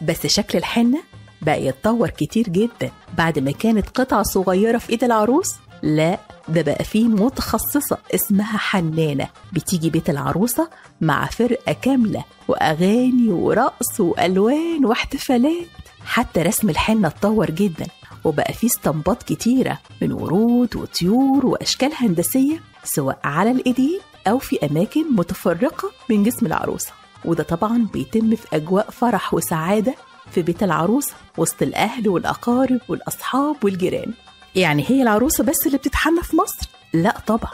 بس 0.02 0.26
شكل 0.26 0.58
الحنة 0.58 1.02
بقى 1.42 1.66
يتطور 1.66 2.10
كتير 2.10 2.48
جدا 2.48 2.90
بعد 3.18 3.38
ما 3.38 3.50
كانت 3.50 3.88
قطعة 3.88 4.22
صغيرة 4.22 4.78
في 4.78 4.90
إيد 4.90 5.04
العروس 5.04 5.54
لا 5.86 6.18
ده 6.48 6.62
بقى 6.62 6.84
فيه 6.84 7.04
متخصصة 7.04 7.98
اسمها 8.14 8.58
حنانة 8.58 9.28
بتيجي 9.52 9.90
بيت 9.90 10.10
العروسة 10.10 10.68
مع 11.00 11.26
فرقة 11.26 11.72
كاملة 11.72 12.24
وأغاني 12.48 13.28
ورقص 13.28 14.00
وألوان 14.00 14.84
واحتفالات. 14.84 15.66
حتى 16.04 16.42
رسم 16.42 16.70
الحنة 16.70 17.08
اتطور 17.08 17.50
جدا 17.50 17.86
وبقى 18.24 18.52
فيه 18.52 18.66
اسطمبات 18.68 19.22
كتيرة 19.22 19.78
من 20.02 20.12
ورود 20.12 20.76
وطيور 20.76 21.46
وأشكال 21.46 21.90
هندسية 21.94 22.60
سواء 22.84 23.18
على 23.24 23.50
الإيدين 23.50 24.00
أو 24.26 24.38
في 24.38 24.66
أماكن 24.66 25.04
متفرقة 25.16 25.90
من 26.10 26.22
جسم 26.22 26.46
العروسة. 26.46 26.92
وده 27.24 27.42
طبعا 27.44 27.86
بيتم 27.92 28.36
في 28.36 28.46
أجواء 28.56 28.90
فرح 28.90 29.34
وسعادة 29.34 29.94
في 30.30 30.42
بيت 30.42 30.62
العروسة 30.62 31.14
وسط 31.38 31.62
الأهل 31.62 32.08
والأقارب 32.08 32.80
والأصحاب 32.88 33.56
والجيران. 33.64 34.12
يعني 34.56 34.84
هي 34.88 35.02
العروسة 35.02 35.44
بس 35.44 35.66
اللي 35.66 35.78
بتتحنى 35.78 36.22
في 36.22 36.36
مصر؟ 36.36 36.68
لا 36.94 37.14
طبعا 37.26 37.52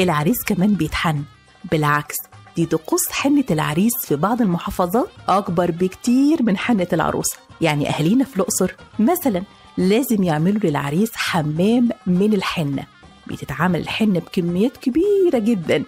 العريس 0.00 0.44
كمان 0.46 0.74
بيتحنى 0.74 1.22
بالعكس 1.70 2.14
دي 2.56 2.66
طقوس 2.66 3.08
حنة 3.10 3.44
العريس 3.50 3.92
في 4.04 4.16
بعض 4.16 4.42
المحافظات 4.42 5.08
أكبر 5.28 5.70
بكتير 5.70 6.42
من 6.42 6.56
حنة 6.58 6.86
العروسة. 6.92 7.36
يعني 7.60 7.88
أهالينا 7.90 8.24
في 8.24 8.36
الأقصر 8.36 8.74
مثلا 8.98 9.42
لازم 9.76 10.22
يعملوا 10.22 10.60
للعريس 10.64 11.10
حمام 11.14 11.88
من 12.06 12.32
الحنة. 12.34 12.84
بتتعمل 13.26 13.80
الحنة 13.80 14.18
بكميات 14.18 14.76
كبيرة 14.76 15.38
جدا 15.38 15.84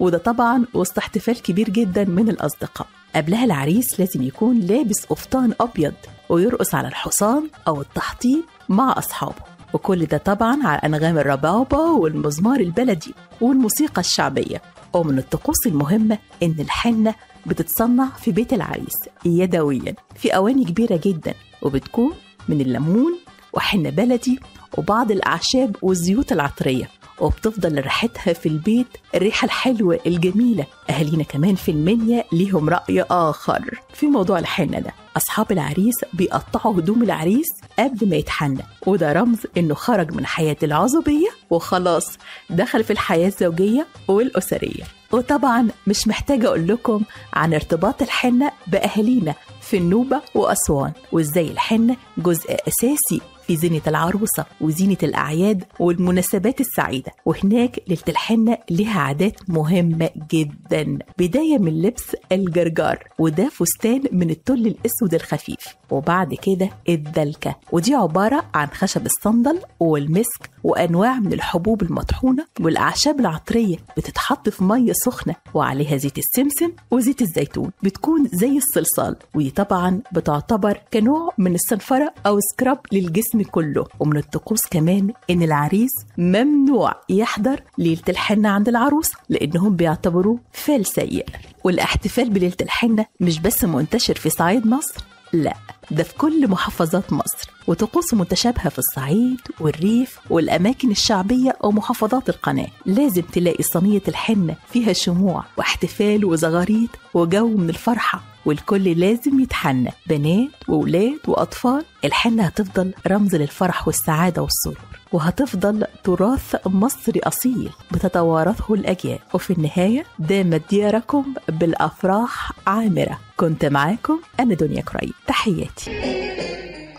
وده 0.00 0.18
طبعا 0.18 0.64
وسط 0.74 0.98
احتفال 0.98 1.42
كبير 1.42 1.70
جدا 1.70 2.04
من 2.04 2.28
الأصدقاء. 2.28 2.86
قبلها 3.16 3.44
العريس 3.44 4.00
لازم 4.00 4.22
يكون 4.22 4.60
لابس 4.60 5.04
قفطان 5.04 5.54
أبيض 5.60 5.94
ويرقص 6.28 6.74
على 6.74 6.88
الحصان 6.88 7.48
أو 7.68 7.80
التحطيب 7.80 8.42
مع 8.68 8.94
أصحابه. 8.98 9.52
وكل 9.72 10.06
ده 10.06 10.18
طبعا 10.18 10.66
على 10.66 10.80
أنغام 10.84 11.18
الربابة 11.18 11.78
والمزمار 11.78 12.60
البلدي 12.60 13.14
والموسيقى 13.40 14.00
الشعبية. 14.00 14.62
ومن 14.92 15.18
الطقوس 15.18 15.66
المهمة 15.66 16.18
إن 16.42 16.54
الحنة 16.58 17.14
بتتصنع 17.46 18.08
في 18.10 18.32
بيت 18.32 18.52
العريس 18.52 18.94
يدويا 19.24 19.94
في 20.14 20.36
أواني 20.36 20.64
كبيرة 20.64 21.00
جدا 21.04 21.34
وبتكون 21.62 22.12
من 22.48 22.60
الليمون 22.60 23.18
وحنة 23.52 23.90
بلدي 23.90 24.40
وبعض 24.78 25.10
الأعشاب 25.10 25.76
والزيوت 25.82 26.32
العطرية. 26.32 26.88
وبتفضل 27.20 27.80
ريحتها 27.80 28.32
في 28.32 28.48
البيت 28.48 28.86
الريحة 29.14 29.44
الحلوة 29.44 30.00
الجميلة. 30.06 30.66
أهالينا 30.90 31.22
كمان 31.24 31.54
في 31.54 31.70
المنيا 31.70 32.24
ليهم 32.32 32.68
رأي 32.68 33.02
آخر 33.02 33.80
في 33.94 34.06
موضوع 34.06 34.38
الحنة 34.38 34.78
ده. 34.80 34.92
أصحاب 35.16 35.52
العريس 35.52 35.94
بيقطعوا 36.12 36.78
هدوم 36.78 37.02
العريس 37.02 37.46
قبل 37.78 38.08
ما 38.08 38.16
يتحنى 38.16 38.62
وده 38.86 39.12
رمز 39.12 39.38
إنه 39.56 39.74
خرج 39.74 40.14
من 40.14 40.26
حياة 40.26 40.56
العزوبية 40.62 41.28
وخلاص 41.50 42.04
دخل 42.50 42.84
في 42.84 42.92
الحياة 42.92 43.26
الزوجية 43.28 43.86
والأسرية. 44.08 44.84
وطبعا 45.12 45.68
مش 45.86 46.08
محتاجة 46.08 46.46
أقول 46.46 46.68
لكم 46.68 47.02
عن 47.34 47.54
ارتباط 47.54 48.02
الحنة 48.02 48.52
بأهالينا 48.66 49.34
في 49.60 49.76
النوبة 49.76 50.20
وأسوان 50.34 50.92
وإزاي 51.12 51.50
الحنة 51.50 51.96
جزء 52.18 52.54
أساسي 52.68 53.20
في 53.46 53.56
زينة 53.56 53.80
العروسة 53.86 54.44
وزينة 54.60 54.96
الأعياد 55.02 55.64
والمناسبات 55.78 56.60
السعيدة. 56.60 57.12
وهناك 57.26 57.80
ليلة 57.88 58.02
الحنة 58.08 58.58
لها 58.70 59.00
عادات 59.00 59.50
مهمة 59.50 60.10
جدا. 60.32 60.98
بداية 61.18 61.58
من 61.58 61.82
لبس 61.82 62.16
الجرجار 62.32 63.04
وده 63.18 63.48
فستان 63.48 64.02
من 64.12 64.30
التل 64.30 64.66
الأسود 64.66 65.14
الخفيف. 65.14 65.76
وبعد 65.90 66.34
كده 66.34 66.70
الدلكة. 66.88 67.56
ودي 67.72 67.94
عبارة 67.94 68.44
عن 68.54 68.66
خشب 68.68 69.06
الصندل 69.06 69.58
والمسك 69.80 70.50
وأنواع 70.64 71.18
من 71.18 71.32
الحبوب 71.32 71.82
المطحونة 71.82 72.46
والأعشاب 72.60 73.20
العطرية. 73.20 73.76
بتتحط 73.96 74.48
في 74.48 74.64
مية 74.64 74.92
سخنة 74.92 75.34
وعليها 75.54 75.96
زيت 75.96 76.18
السمسم 76.18 76.72
وزيت 76.90 77.22
الزيتون. 77.22 77.70
بتكون 77.82 78.28
زي 78.32 78.56
الصلصال 78.56 79.16
ودي 79.34 79.50
طبعا 79.50 80.00
بتعتبر 80.12 80.80
كنوع 80.92 81.32
من 81.38 81.54
الصنفرة 81.54 82.14
أو 82.26 82.38
سكراب 82.40 82.78
للجسم. 82.92 83.31
كله 83.40 83.86
ومن 84.00 84.16
الطقوس 84.16 84.66
كمان 84.70 85.12
إن 85.30 85.42
العريس 85.42 85.90
ممنوع 86.18 86.94
يحضر 87.08 87.60
ليلة 87.78 88.02
الحنة 88.08 88.48
عند 88.48 88.68
العروسة 88.68 89.16
لأنهم 89.28 89.76
بيعتبروه 89.76 90.38
فال 90.52 90.86
سيء. 90.86 91.26
والاحتفال 91.64 92.30
بليلة 92.30 92.56
الحنة 92.60 93.06
مش 93.20 93.40
بس 93.40 93.64
منتشر 93.64 94.14
في 94.14 94.30
صعيد 94.30 94.66
مصر 94.66 94.94
لا 95.32 95.56
ده 95.90 96.02
في 96.02 96.14
كل 96.14 96.48
محافظات 96.48 97.12
مصر 97.12 97.50
وطقوس 97.66 98.14
متشابهة 98.14 98.68
في 98.68 98.78
الصعيد 98.78 99.40
والريف 99.60 100.18
والأماكن 100.30 100.90
الشعبية 100.90 101.56
ومحافظات 101.60 102.28
القناة. 102.28 102.68
لازم 102.86 103.22
تلاقي 103.22 103.62
صينية 103.62 104.02
الحنة 104.08 104.56
فيها 104.72 104.92
شموع 104.92 105.44
واحتفال 105.56 106.24
وزغاريد 106.24 106.88
وجو 107.14 107.48
من 107.48 107.70
الفرحة 107.70 108.22
والكل 108.46 109.00
لازم 109.00 109.40
يتحنى. 109.40 109.90
بنات 110.06 110.48
وولاد 110.68 111.18
وأطفال 111.28 111.84
الحنة 112.04 112.42
هتفضل 112.42 112.94
رمز 113.06 113.34
للفرح 113.36 113.86
والسعادة 113.86 114.42
والسرور. 114.42 115.01
وهتفضل 115.12 115.84
تراث 116.04 116.56
مصري 116.66 117.20
أصيل 117.20 117.70
بتتوارثه 117.90 118.74
الأجيال. 118.74 119.18
وفي 119.34 119.52
النهاية 119.52 120.04
دامت 120.18 120.62
دياركم 120.70 121.34
بالأفراح 121.48 122.52
عامرة. 122.66 123.18
كنت 123.36 123.64
معاكم 123.64 124.20
أنا 124.40 124.54
دنيا 124.54 124.82
كريم. 124.82 125.12
تحياتي. 125.26 125.90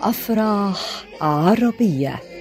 أفراح 0.01 1.05
عربية. 1.21 2.32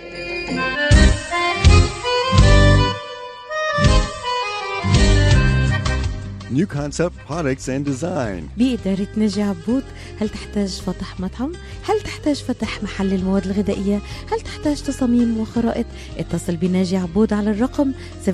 New 6.53 6.67
concept 6.67 7.15
Products 7.29 7.69
and 7.69 7.85
Design. 7.85 8.43
بإدارة 8.59 9.07
ناجي 9.17 9.43
عبود 9.43 9.83
هل 10.21 10.29
تحتاج 10.29 10.69
فتح 10.69 11.21
مطعم؟ 11.21 11.53
هل 11.89 12.01
تحتاج 12.01 12.37
فتح 12.37 12.83
محل 12.83 13.13
المواد 13.13 13.47
الغذائية؟ 13.47 14.01
هل 14.33 14.41
تحتاج 14.41 14.83
تصاميم 14.83 15.39
وخرائط؟ 15.39 15.87
اتصل 16.19 16.57
بناجي 16.57 16.97
عبود 16.97 17.33
على 17.33 17.51
الرقم 17.51 17.93
734-744-9796 18.27 18.31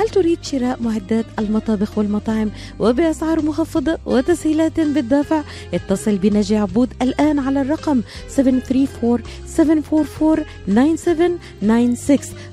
هل 0.00 0.08
تريد 0.12 0.38
شراء 0.44 0.82
معدات 0.82 1.24
المطابخ 1.38 1.98
والمطاعم 1.98 2.50
وبأسعار 2.78 3.42
مخفضة 3.44 3.98
وتسهيلات 4.06 4.80
بالدافع؟ 4.80 5.42
اتصل 5.74 6.18
بناجي 6.18 6.56
عبود 6.56 6.92
الآن 7.02 7.38
على 7.38 7.60
الرقم 7.60 8.02
734-744-9796 8.36 8.40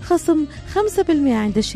خصم 0.03 0.45
5% 0.75 1.09
عند 1.27 1.57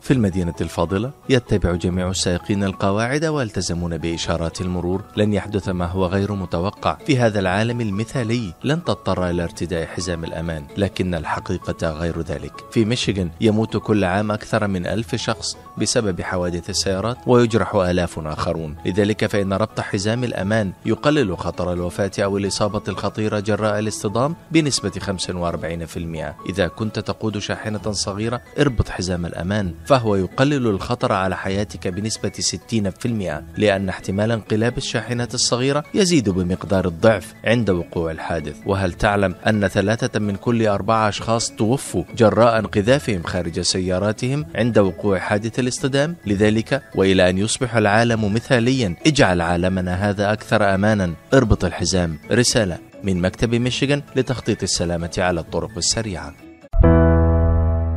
في 0.00 0.12
المدينة 0.12 0.54
الفاضلة 0.60 1.10
يتبع 1.28 1.74
جميع 1.74 2.10
السائقين 2.10 2.64
القواعد 2.64 3.24
ويلتزمون 3.24 3.98
بإشارات 3.98 4.60
المرور. 4.60 5.02
لن 5.16 5.32
يحدث 5.32 5.68
ما 5.68 5.86
هو 5.86 6.06
غير 6.06 6.32
متوقع 6.32 6.98
في 7.06 7.18
هذا 7.18 7.40
العالم 7.40 7.80
المثالي. 7.80 8.52
لن 8.64 8.84
تضطر 8.84 9.30
إلى 9.30 9.42
ارتداء 9.44 9.86
حزام 9.86 10.24
الأمان 10.24 10.64
لكن 10.76 11.14
الحقيقة 11.14 11.90
غير 11.90 12.20
ذلك. 12.20 12.52
في 12.70 12.84
ميشيغان 12.84 13.30
يموت 13.40 13.76
كل 13.76 14.04
عام 14.04 14.32
أكثر 14.32 14.66
من 14.66 14.86
ألف 14.86 15.14
شخص 15.14 15.56
بسبب 15.78 16.20
حوادث 16.20 16.70
السيارات 16.70 17.16
ويجرح 17.26 17.74
آلاف 17.74 18.18
آخرون. 18.18 18.76
لذلك 18.86 19.26
فإن 19.26 19.52
ربط 19.52 19.80
حزام 19.80 20.24
الأمان 20.24 20.72
يقلل 20.86 21.38
خطر 21.38 21.72
الوفاة 21.72 22.10
أو 22.18 22.38
الإصابة 22.38 22.82
الخطيرة 22.88 23.40
جراء 23.40 23.78
الاصطدام 23.78 24.34
بنسبة 24.50 24.90
45% 24.90 26.34
إذا 26.48 26.68
كنت 26.68 26.98
تقود 26.98 27.38
شاحنة 27.38 27.92
صغيرة 27.92 28.40
اربط 28.58 28.88
حزام 28.88 29.26
الأمان 29.26 29.74
فهو 29.90 30.16
يقلل 30.16 30.66
الخطر 30.66 31.12
على 31.12 31.36
حياتك 31.36 31.88
بنسبة 31.88 32.32
60% 32.40 33.42
لأن 33.56 33.88
احتمال 33.88 34.32
انقلاب 34.32 34.76
الشاحنة 34.76 35.28
الصغيرة 35.34 35.84
يزيد 35.94 36.28
بمقدار 36.28 36.88
الضعف 36.88 37.34
عند 37.44 37.70
وقوع 37.70 38.10
الحادث. 38.10 38.56
وهل 38.66 38.92
تعلم 38.92 39.34
أن 39.46 39.68
ثلاثة 39.68 40.18
من 40.20 40.36
كل 40.36 40.66
أربعة 40.66 41.08
أشخاص 41.08 41.50
توفوا 41.50 42.04
جراء 42.16 42.58
انقذافهم 42.58 43.22
خارج 43.22 43.60
سياراتهم 43.60 44.46
عند 44.54 44.78
وقوع 44.78 45.18
حادث 45.18 45.58
الاصطدام؟ 45.58 46.16
لذلك 46.26 46.82
وإلى 46.94 47.30
أن 47.30 47.38
يصبح 47.38 47.76
العالم 47.76 48.34
مثاليا 48.34 48.96
اجعل 49.06 49.40
عالمنا 49.40 50.10
هذا 50.10 50.32
أكثر 50.32 50.74
أمانا. 50.74 51.14
اربط 51.34 51.64
الحزام. 51.64 52.18
رسالة 52.32 52.78
من 53.02 53.20
مكتب 53.20 53.54
ميشيغان 53.54 54.02
لتخطيط 54.16 54.62
السلامة 54.62 55.14
على 55.18 55.40
الطرق 55.40 55.76
السريعة. 55.76 56.34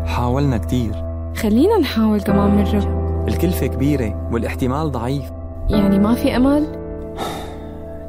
حاولنا 0.06 0.58
كتير. 0.58 1.13
خلينا 1.38 1.78
نحاول 1.78 2.22
كمان 2.22 2.56
مرة 2.56 3.04
الكلفة 3.28 3.68
كبيرة 3.68 4.30
والاحتمال 4.32 4.92
ضعيف. 4.92 5.32
يعني 5.70 6.00
ما 6.00 6.16
في 6.16 6.36
أمل؟ 6.36 6.68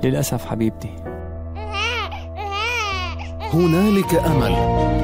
للأسف 0.04 0.44
حبيبتي. 0.44 0.90
هنالك 3.54 4.14
أمل. 4.14 4.54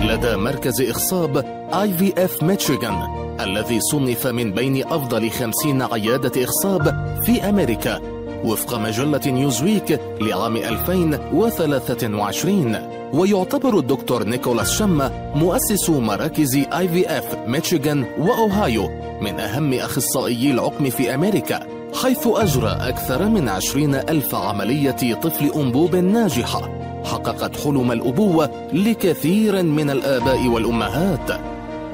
لدى 0.09 0.37
مركز 0.37 0.83
إخصاب 0.83 1.37
IVF 1.75 2.43
ميشيغان 2.43 3.03
الذي 3.41 3.81
صنف 3.81 4.27
من 4.27 4.53
بين 4.53 4.87
أفضل 4.87 5.31
خمسين 5.31 5.83
عيادة 5.83 6.45
إخصاب 6.45 7.05
في 7.25 7.49
أمريكا 7.49 8.01
وفق 8.45 8.79
مجلة 8.79 9.21
نيوزويك 9.27 10.01
لعام 10.21 10.57
2023 10.57 12.77
ويعتبر 13.13 13.79
الدكتور 13.79 14.25
نيكولاس 14.25 14.71
شما 14.71 15.33
مؤسس 15.35 15.91
مراكز 15.91 16.57
IVF 16.57 17.37
ميشيغان 17.47 18.05
وأوهايو 18.19 18.89
من 19.21 19.41
أهم 19.41 19.75
أخصائيي 19.75 20.51
العقم 20.51 20.91
في 20.91 21.15
أمريكا 21.15 21.67
حيث 22.03 22.27
أجرى 22.27 22.71
أكثر 22.81 23.29
من 23.29 23.49
عشرين 23.49 23.95
ألف 23.95 24.35
عملية 24.35 25.15
طفل 25.15 25.53
أنبوب 25.57 25.97
ناجحة. 25.97 26.69
حققت 27.05 27.57
حلم 27.57 27.93
الأبوة 27.93 28.51
لكثير 28.73 29.63
من 29.63 29.91
الآباء 29.91 30.49
والأمهات. 30.49 31.31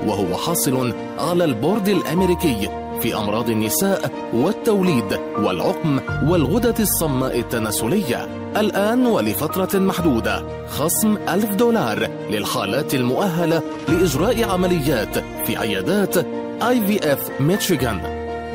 وهو 0.06 0.36
حاصل 0.36 0.92
على 1.18 1.44
البورد 1.44 1.88
الأمريكي 1.88 2.68
في 3.06 3.16
أمراض 3.16 3.50
النساء 3.50 4.10
والتوليد 4.34 5.18
والعقم 5.38 6.00
والغدة 6.28 6.74
الصماء 6.80 7.38
التناسلية. 7.38 8.28
الآن 8.56 9.06
ولفترة 9.06 9.78
محدودة. 9.78 10.66
خصم 10.68 11.16
ألف 11.28 11.54
دولار 11.54 12.10
للحالات 12.30 12.94
المؤهلة 12.94 13.62
لإجراء 13.88 14.50
عمليات 14.50 15.18
في 15.18 15.56
عيادات 15.56 16.16
IVF 16.62 17.40
ميشيغان 17.40 18.00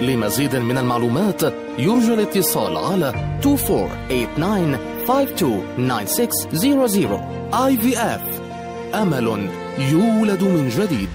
لمزيد 0.01 0.55
من 0.55 0.77
المعلومات 0.77 1.41
يرجى 1.77 2.13
الاتصال 2.13 2.77
على 2.77 3.13
2489-529600 3.43 3.47
IVF 7.55 8.21
أمل 8.95 9.49
يولد 9.91 10.43
من 10.43 10.69
جديد. 10.69 11.09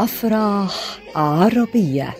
أفراح 0.00 0.98
عربية. 1.16 2.14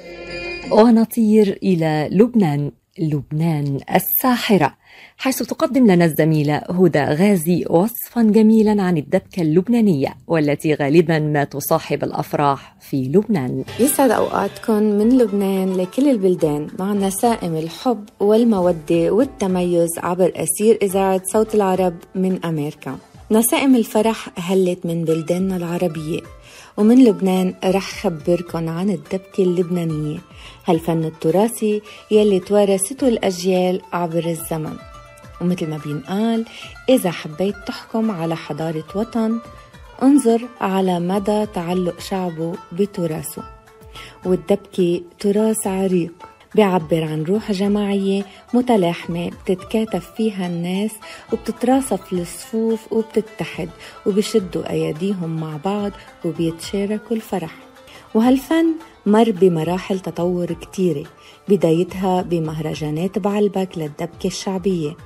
ونطير 0.72 1.58
إلى 1.62 2.08
لبنان 2.12 2.70
لبنان 2.98 3.80
الساحرة 3.94 4.74
حيث 5.16 5.42
تقدم 5.42 5.86
لنا 5.90 6.04
الزميلة 6.04 6.56
هدى 6.56 7.00
غازي 7.00 7.64
وصفا 7.70 8.22
جميلا 8.22 8.82
عن 8.82 8.96
الدبكة 8.96 9.42
اللبنانية 9.42 10.14
والتي 10.26 10.74
غالبا 10.74 11.18
ما 11.18 11.44
تصاحب 11.44 12.04
الأفراح 12.04 12.76
في 12.80 13.02
لبنان. 13.02 13.64
يسعد 13.80 14.10
أوقاتكم 14.10 14.82
من 14.82 15.18
لبنان 15.18 15.72
لكل 15.72 16.10
البلدان 16.10 16.66
مع 16.78 16.92
نسائم 16.92 17.56
الحب 17.56 18.04
والمودة 18.20 19.10
والتميز 19.10 19.90
عبر 19.98 20.32
أسير 20.36 20.78
إذاعة 20.82 21.22
صوت 21.32 21.54
العرب 21.54 21.94
من 22.14 22.44
أمريكا. 22.44 22.98
نسائم 23.30 23.76
الفرح 23.76 24.28
هلت 24.36 24.86
من 24.86 25.04
بلداننا 25.04 25.56
العربية. 25.56 26.20
ومن 26.76 27.04
لبنان 27.04 27.54
رح 27.64 28.02
خبركن 28.02 28.68
عن 28.68 28.90
الدبكة 28.90 29.42
اللبنانية. 29.42 30.18
هالفن 30.66 31.04
التراثي 31.04 31.82
يلي 32.10 32.40
توارثته 32.40 33.08
الأجيال 33.08 33.80
عبر 33.92 34.26
الزمن. 34.26 34.76
ومثل 35.40 35.66
ما 35.70 35.80
بينقال 35.84 36.46
إذا 36.88 37.10
حبيت 37.10 37.54
تحكم 37.66 38.10
على 38.10 38.36
حضارة 38.36 38.84
وطن 38.94 39.38
انظر 40.02 40.40
على 40.60 41.00
مدى 41.00 41.46
تعلق 41.46 42.00
شعبه 42.00 42.54
بتراثه. 42.72 43.42
والدبكة 44.24 45.02
تراث 45.18 45.66
عريق. 45.66 46.29
بيعبر 46.54 47.04
عن 47.04 47.22
روح 47.22 47.52
جماعية 47.52 48.22
متلاحمة 48.54 49.30
بتتكاتف 49.30 50.10
فيها 50.16 50.46
الناس 50.46 50.90
وبتتراصف 51.32 52.12
الصفوف 52.12 52.92
وبتتحد 52.92 53.68
وبيشدوا 54.06 54.70
أيديهم 54.70 55.40
مع 55.40 55.56
بعض 55.64 55.92
وبيتشاركوا 56.24 57.16
الفرح. 57.16 57.54
وهالفن 58.14 58.66
مر 59.06 59.30
بمراحل 59.30 60.00
تطور 60.00 60.52
كتيرة 60.52 61.04
بدايتها 61.48 62.22
بمهرجانات 62.22 63.18
بعلبك 63.18 63.78
للدبكة 63.78 64.26
الشعبية. 64.26 64.96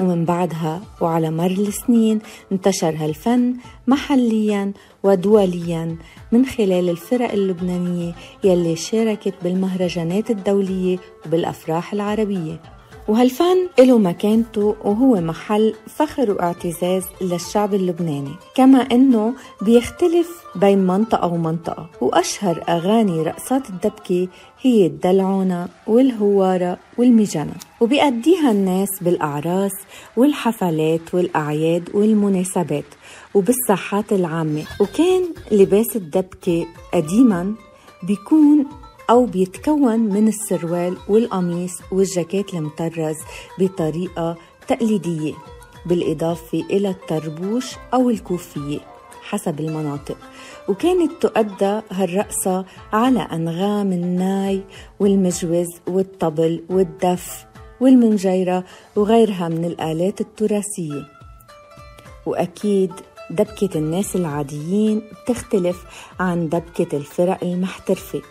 ومن 0.00 0.24
بعدها 0.24 0.80
وعلى 1.00 1.30
مر 1.30 1.46
السنين 1.46 2.18
انتشر 2.52 2.94
هالفن 2.98 3.54
محليا 3.86 4.72
ودوليا 5.02 5.96
من 6.32 6.46
خلال 6.46 6.90
الفرق 6.90 7.32
اللبنانية 7.32 8.14
يلي 8.44 8.76
شاركت 8.76 9.34
بالمهرجانات 9.42 10.30
الدولية 10.30 10.98
وبالأفراح 11.26 11.92
العربية. 11.92 12.73
وهالفن 13.08 13.68
له 13.78 13.98
مكانته 13.98 14.76
وهو 14.84 15.20
محل 15.20 15.74
فخر 15.86 16.30
واعتزاز 16.30 17.02
للشعب 17.20 17.74
اللبناني 17.74 18.32
كما 18.54 18.78
إنه 18.78 19.34
بيختلف 19.62 20.28
بين 20.56 20.78
منطقة 20.86 21.26
ومنطقة 21.26 21.86
وأشهر 22.00 22.64
أغاني 22.68 23.22
رقصات 23.22 23.68
الدبكة 23.70 24.28
هي 24.60 24.86
الدلعونة 24.86 25.68
والهوارة 25.86 26.78
والمجنة 26.98 27.52
وبيأديها 27.80 28.50
الناس 28.50 28.88
بالأعراس 29.00 29.72
والحفلات 30.16 31.14
والأعياد 31.14 31.90
والمناسبات 31.94 32.84
وبالساحات 33.34 34.12
العامة 34.12 34.62
وكان 34.80 35.22
لباس 35.52 35.96
الدبكة 35.96 36.66
قديما 36.94 37.54
بيكون 38.02 38.66
أو 39.10 39.26
بيتكون 39.26 39.98
من 39.98 40.28
السروال 40.28 40.96
والقميص 41.08 41.72
والجاكيت 41.92 42.54
المطرز 42.54 43.16
بطريقة 43.58 44.36
تقليدية 44.68 45.34
بالإضافة 45.86 46.60
إلى 46.70 46.90
الطربوش 46.90 47.74
أو 47.94 48.10
الكوفية 48.10 48.78
حسب 49.22 49.60
المناطق. 49.60 50.16
وكانت 50.68 51.12
تؤدى 51.20 51.80
هالرقصة 51.90 52.64
على 52.92 53.20
أنغام 53.20 53.92
الناي 53.92 54.62
والمجوز 55.00 55.66
والطبل 55.86 56.64
والدف 56.70 57.46
والمنجيرة 57.80 58.64
وغيرها 58.96 59.48
من 59.48 59.64
الآلات 59.64 60.20
التراثية. 60.20 61.06
وأكيد 62.26 62.92
دبكة 63.30 63.78
الناس 63.78 64.16
العاديين 64.16 65.02
بتختلف 65.28 65.84
عن 66.20 66.48
دبكة 66.48 66.96
الفرق 66.96 67.38
المحترفة. 67.44 68.22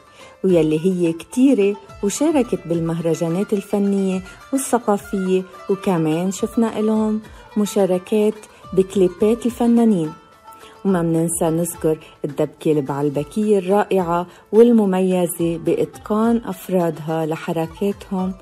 ويلي 0.43 0.85
هي 0.85 1.13
كتيرة 1.13 1.75
وشاركت 2.03 2.59
بالمهرجانات 2.67 3.53
الفنية 3.53 4.21
والثقافية 4.53 5.43
وكمان 5.69 6.31
شفنا 6.31 6.79
إلهم 6.79 7.21
مشاركات 7.57 8.33
بكليبات 8.73 9.45
الفنانين. 9.45 10.13
وما 10.85 11.01
مننسى 11.01 11.45
نذكر 11.45 11.97
الدبكة 12.25 12.71
البعلبكية 12.71 13.59
الرائعة 13.59 14.27
والمميزة 14.51 15.57
بإتقان 15.57 16.41
أفرادها 16.45 17.25
لحركاتهم 17.25 18.33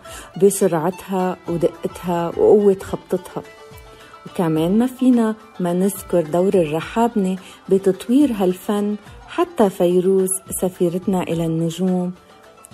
بسرعتها 0.44 1.38
ودقتها 1.50 2.28
وقوة 2.38 2.78
خبطتها. 2.82 3.44
وكمان 4.26 4.80
ما 4.80 4.88
فينا 4.88 5.36
ما 5.60 5.74
نذكر 5.74 6.22
دور 6.22 6.54
الرحابنة 6.54 7.38
بتطوير 7.70 8.32
هالفن 8.34 8.96
حتى 9.32 9.70
فيروز 9.70 10.30
سفيرتنا 10.62 11.24
إلى 11.24 11.46
النجوم 11.46 12.13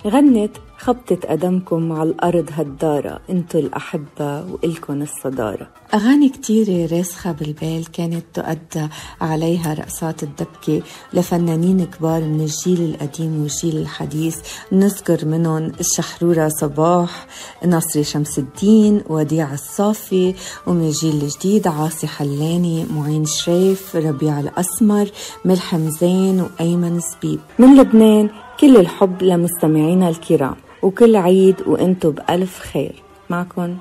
غنت 0.06 0.56
خبطة 0.78 1.28
قدمكم 1.28 1.92
على 1.92 2.10
الأرض 2.10 2.50
هالدارة. 2.52 3.20
انتو 3.30 3.58
الأحبة 3.58 4.44
وإلكن 4.52 5.02
الصدارة. 5.02 5.68
أغاني 5.94 6.28
كتيرة 6.28 6.96
راسخة 6.96 7.32
بالبال 7.32 7.92
كانت 7.92 8.24
تؤدى 8.34 8.88
عليها 9.20 9.74
رقصات 9.74 10.22
الدبكة 10.22 10.82
لفنانين 11.12 11.84
كبار 11.84 12.22
من 12.22 12.40
الجيل 12.40 12.80
القديم 12.80 13.40
والجيل 13.40 13.76
الحديث. 13.76 14.36
نذكر 14.72 15.24
منهم 15.24 15.72
الشحرورة 15.80 16.48
صباح 16.48 17.26
نصري 17.66 18.04
شمس 18.04 18.38
الدين 18.38 19.02
وديع 19.08 19.52
الصافي 19.54 20.34
ومن 20.66 20.86
الجيل 20.86 21.22
الجديد 21.22 21.68
عاصي 21.68 22.06
حلاني 22.06 22.86
معين 22.94 23.24
شريف 23.24 23.96
ربيع 23.96 24.40
الأسمر 24.40 25.10
ملحم 25.44 25.88
زين 25.88 26.40
وأيمن 26.40 27.00
سبيب. 27.00 27.40
من 27.58 27.80
لبنان 27.80 28.30
كل 28.60 28.76
الحب 28.76 29.22
لمستمعينا 29.22 30.08
الكرام. 30.08 30.56
وكل 30.82 31.16
عيد 31.16 31.56
وأنتم 31.66 32.10
بألف 32.10 32.58
خير. 32.58 33.02
معكم 33.30 33.76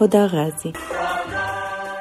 هدى 0.00 0.18
غازي. 0.18 0.72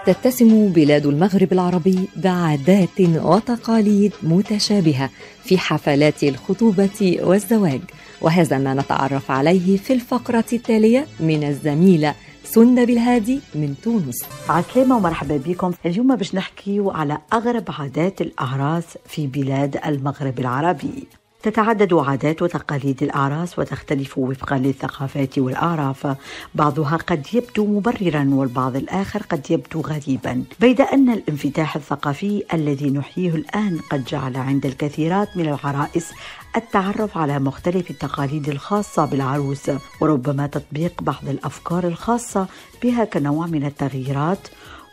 تتسم 0.05 0.67
بلاد 0.67 1.05
المغرب 1.05 1.53
العربي 1.53 2.09
بعادات 2.15 2.99
وتقاليد 2.99 4.13
متشابهة 4.23 5.09
في 5.43 5.57
حفلات 5.57 6.23
الخطوبة 6.23 7.17
والزواج 7.23 7.81
وهذا 8.21 8.57
ما 8.57 8.73
نتعرف 8.73 9.31
عليه 9.31 9.77
في 9.77 9.93
الفقرة 9.93 10.45
التالية 10.53 11.05
من 11.19 11.43
الزميلة 11.43 12.15
سنة 12.43 12.85
بالهادي 12.85 13.39
من 13.55 13.75
تونس. 13.83 14.25
عسلامة 14.49 14.97
ومرحبا 14.97 15.37
بكم. 15.37 15.71
اليوم 15.85 16.15
باش 16.15 16.35
نحكي 16.35 16.83
على 16.85 17.17
أغرب 17.33 17.63
عادات 17.69 18.21
الأعراس 18.21 18.97
في 19.05 19.27
بلاد 19.27 19.79
المغرب 19.85 20.39
العربي. 20.39 21.07
تتعدد 21.43 21.93
عادات 21.93 22.41
وتقاليد 22.41 23.03
الأعراس 23.03 23.59
وتختلف 23.59 24.17
وفقا 24.17 24.57
للثقافات 24.57 25.39
والأعراف. 25.39 26.17
بعضها 26.55 26.97
قد 26.97 27.27
يبدو 27.33 27.65
مبررا 27.65 28.29
والبعض 28.33 28.75
الآخر 28.75 29.23
قد 29.23 29.51
يبدو 29.51 29.81
غريبا. 29.81 30.43
بيد 30.59 30.81
أن 30.81 31.09
الانفتاح 31.09 31.75
الثقافي 31.75 32.43
الذي 32.53 32.89
نحييه 32.89 33.35
الآن 33.35 33.79
قد 33.91 34.03
جعل 34.03 34.37
عند 34.37 34.65
الكثيرات 34.65 35.37
من 35.37 35.49
العرائس 35.49 36.11
التعرف 36.55 37.17
على 37.17 37.39
مختلف 37.39 37.91
التقاليد 37.91 38.49
الخاصة 38.49 39.05
بالعروس. 39.05 39.71
وربما 40.01 40.47
تطبيق 40.47 41.03
بعض 41.03 41.29
الأفكار 41.29 41.87
الخاصة 41.87 42.47
بها 42.83 43.05
كنوع 43.05 43.47
من 43.47 43.65
التغييرات 43.65 44.47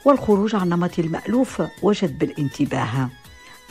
والخروج 0.05 0.55
عن 0.55 0.69
نمط 0.69 0.99
المألوف 0.99 1.63
وجذب 1.83 2.23
الانتباه. 2.23 3.09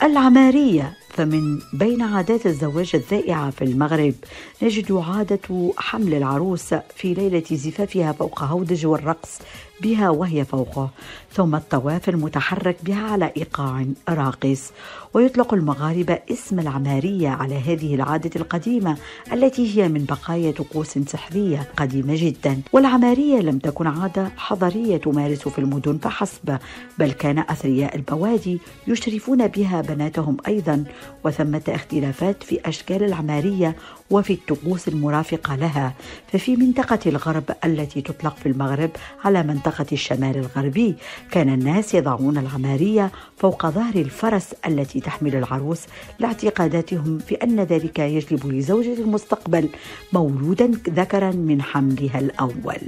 العمارية. 0.02 0.96
فمن 1.08 1.58
بين 1.72 2.02
عادات 2.02 2.46
الزواج 2.46 2.90
الذائعة 2.94 3.50
في 3.50 3.62
المغرب 3.62 4.14
نجد 4.62 4.92
عادة 4.92 5.72
حمل 5.76 6.14
العروس 6.14 6.74
في 6.74 7.14
ليلة 7.14 7.42
زفافها 7.52 8.12
فوق 8.12 8.42
هودج 8.42 8.86
والرقص 8.86 9.38
بها 9.80 10.10
وهي 10.10 10.44
فوقه 10.44 10.90
ثم 11.32 11.54
الطواف 11.54 12.08
المتحرك 12.08 12.76
بها 12.82 13.10
على 13.12 13.32
إيقاع 13.36 13.86
راقص. 14.08 14.72
ويطلق 15.14 15.54
المغاربة 15.54 16.18
اسم 16.30 16.60
العمارية 16.60 17.28
على 17.28 17.54
هذه 17.54 17.94
العادة 17.94 18.30
القديمة 18.36 18.96
التي 19.32 19.76
هي 19.76 19.88
من 19.88 20.04
بقايا 20.04 20.50
طقوس 20.50 20.98
سحرية 20.98 21.68
قديمة 21.76 22.14
جدا. 22.16 22.60
والعمارية 22.72 23.40
لم 23.40 23.58
تكن 23.58 23.86
عادة 23.86 24.30
حضرية 24.36 24.96
تمارس 24.96 25.48
في 25.48 25.58
المدن 25.58 25.98
فحسب 25.98 26.58
بل 26.98 27.12
كان 27.12 27.38
أثرياء 27.38 27.96
البوادي 27.96 28.58
يشرفون 28.86 29.46
بها 29.46 29.80
بناتهم 29.80 30.36
أيضا. 30.48 30.84
وثمة 31.24 31.62
اختلافات 31.68 32.42
في 32.42 32.60
أشكال 32.64 33.02
العمارية 33.02 33.76
وفي 34.10 34.32
الطقوس 34.32 34.88
المرافقة 34.88 35.56
لها 35.56 35.94
ففي 36.32 36.56
منطقة 36.56 36.98
الغرب 37.06 37.44
التي 37.64 38.00
تطلق 38.00 38.36
في 38.36 38.46
المغرب 38.48 38.90
على 39.24 39.42
منطقة 39.42 39.86
الشمال 39.92 40.36
الغربي. 40.36 40.94
كان 41.30 41.48
الناس 41.54 41.94
يضعون 41.94 42.38
العمارية 42.38 43.10
فوق 43.36 43.66
ظهر 43.66 43.94
الفرس 43.94 44.54
التي 44.66 45.00
تحمل 45.00 45.36
العروس 45.36 45.80
لاعتقاداتهم 46.18 47.18
في 47.18 47.34
أن 47.34 47.60
ذلك 47.60 47.98
يجلب 47.98 48.46
لزوجة 48.46 48.94
المستقبل 48.94 49.68
مولودا 50.12 50.70
ذكرا 50.88 51.30
من 51.30 51.62
حملها 51.62 52.18
الأول. 52.18 52.80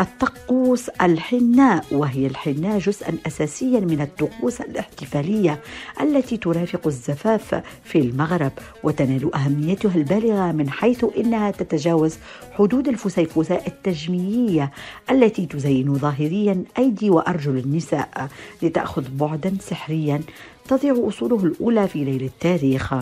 الطقوس 0.00 0.88
الحناء 0.88 1.84
وهي 1.92 2.26
الحناء 2.26 2.78
جزءا 2.78 3.18
اساسيا 3.26 3.80
من 3.80 4.00
الطقوس 4.00 4.60
الاحتفالية 4.60 5.60
التي 6.00 6.36
ترافق 6.36 6.86
الزفاف 6.86 7.62
في 7.84 7.98
المغرب 7.98 8.52
وتنال 8.82 9.34
أهميتها 9.34 9.94
البالغة 9.94 10.52
من 10.52 10.70
حيث 10.70 11.04
إنها 11.16 11.50
تتجاوز 11.50 12.16
حدود 12.52 12.88
الفسيفساء 12.88 13.66
التجميلية 13.66 14.70
التي 15.10 15.46
تزين 15.46 15.94
ظاهريا 15.94 16.64
أيدي 16.78 17.10
وأرجل 17.10 17.58
النساء 17.58 18.28
لتأخذ 18.62 19.04
بعدا 19.10 19.56
سحريا 19.60 20.20
تضيع 20.68 21.08
أصوله 21.08 21.44
الأولى 21.44 21.88
في 21.88 22.04
ليل 22.04 22.22
التاريخ. 22.22 22.94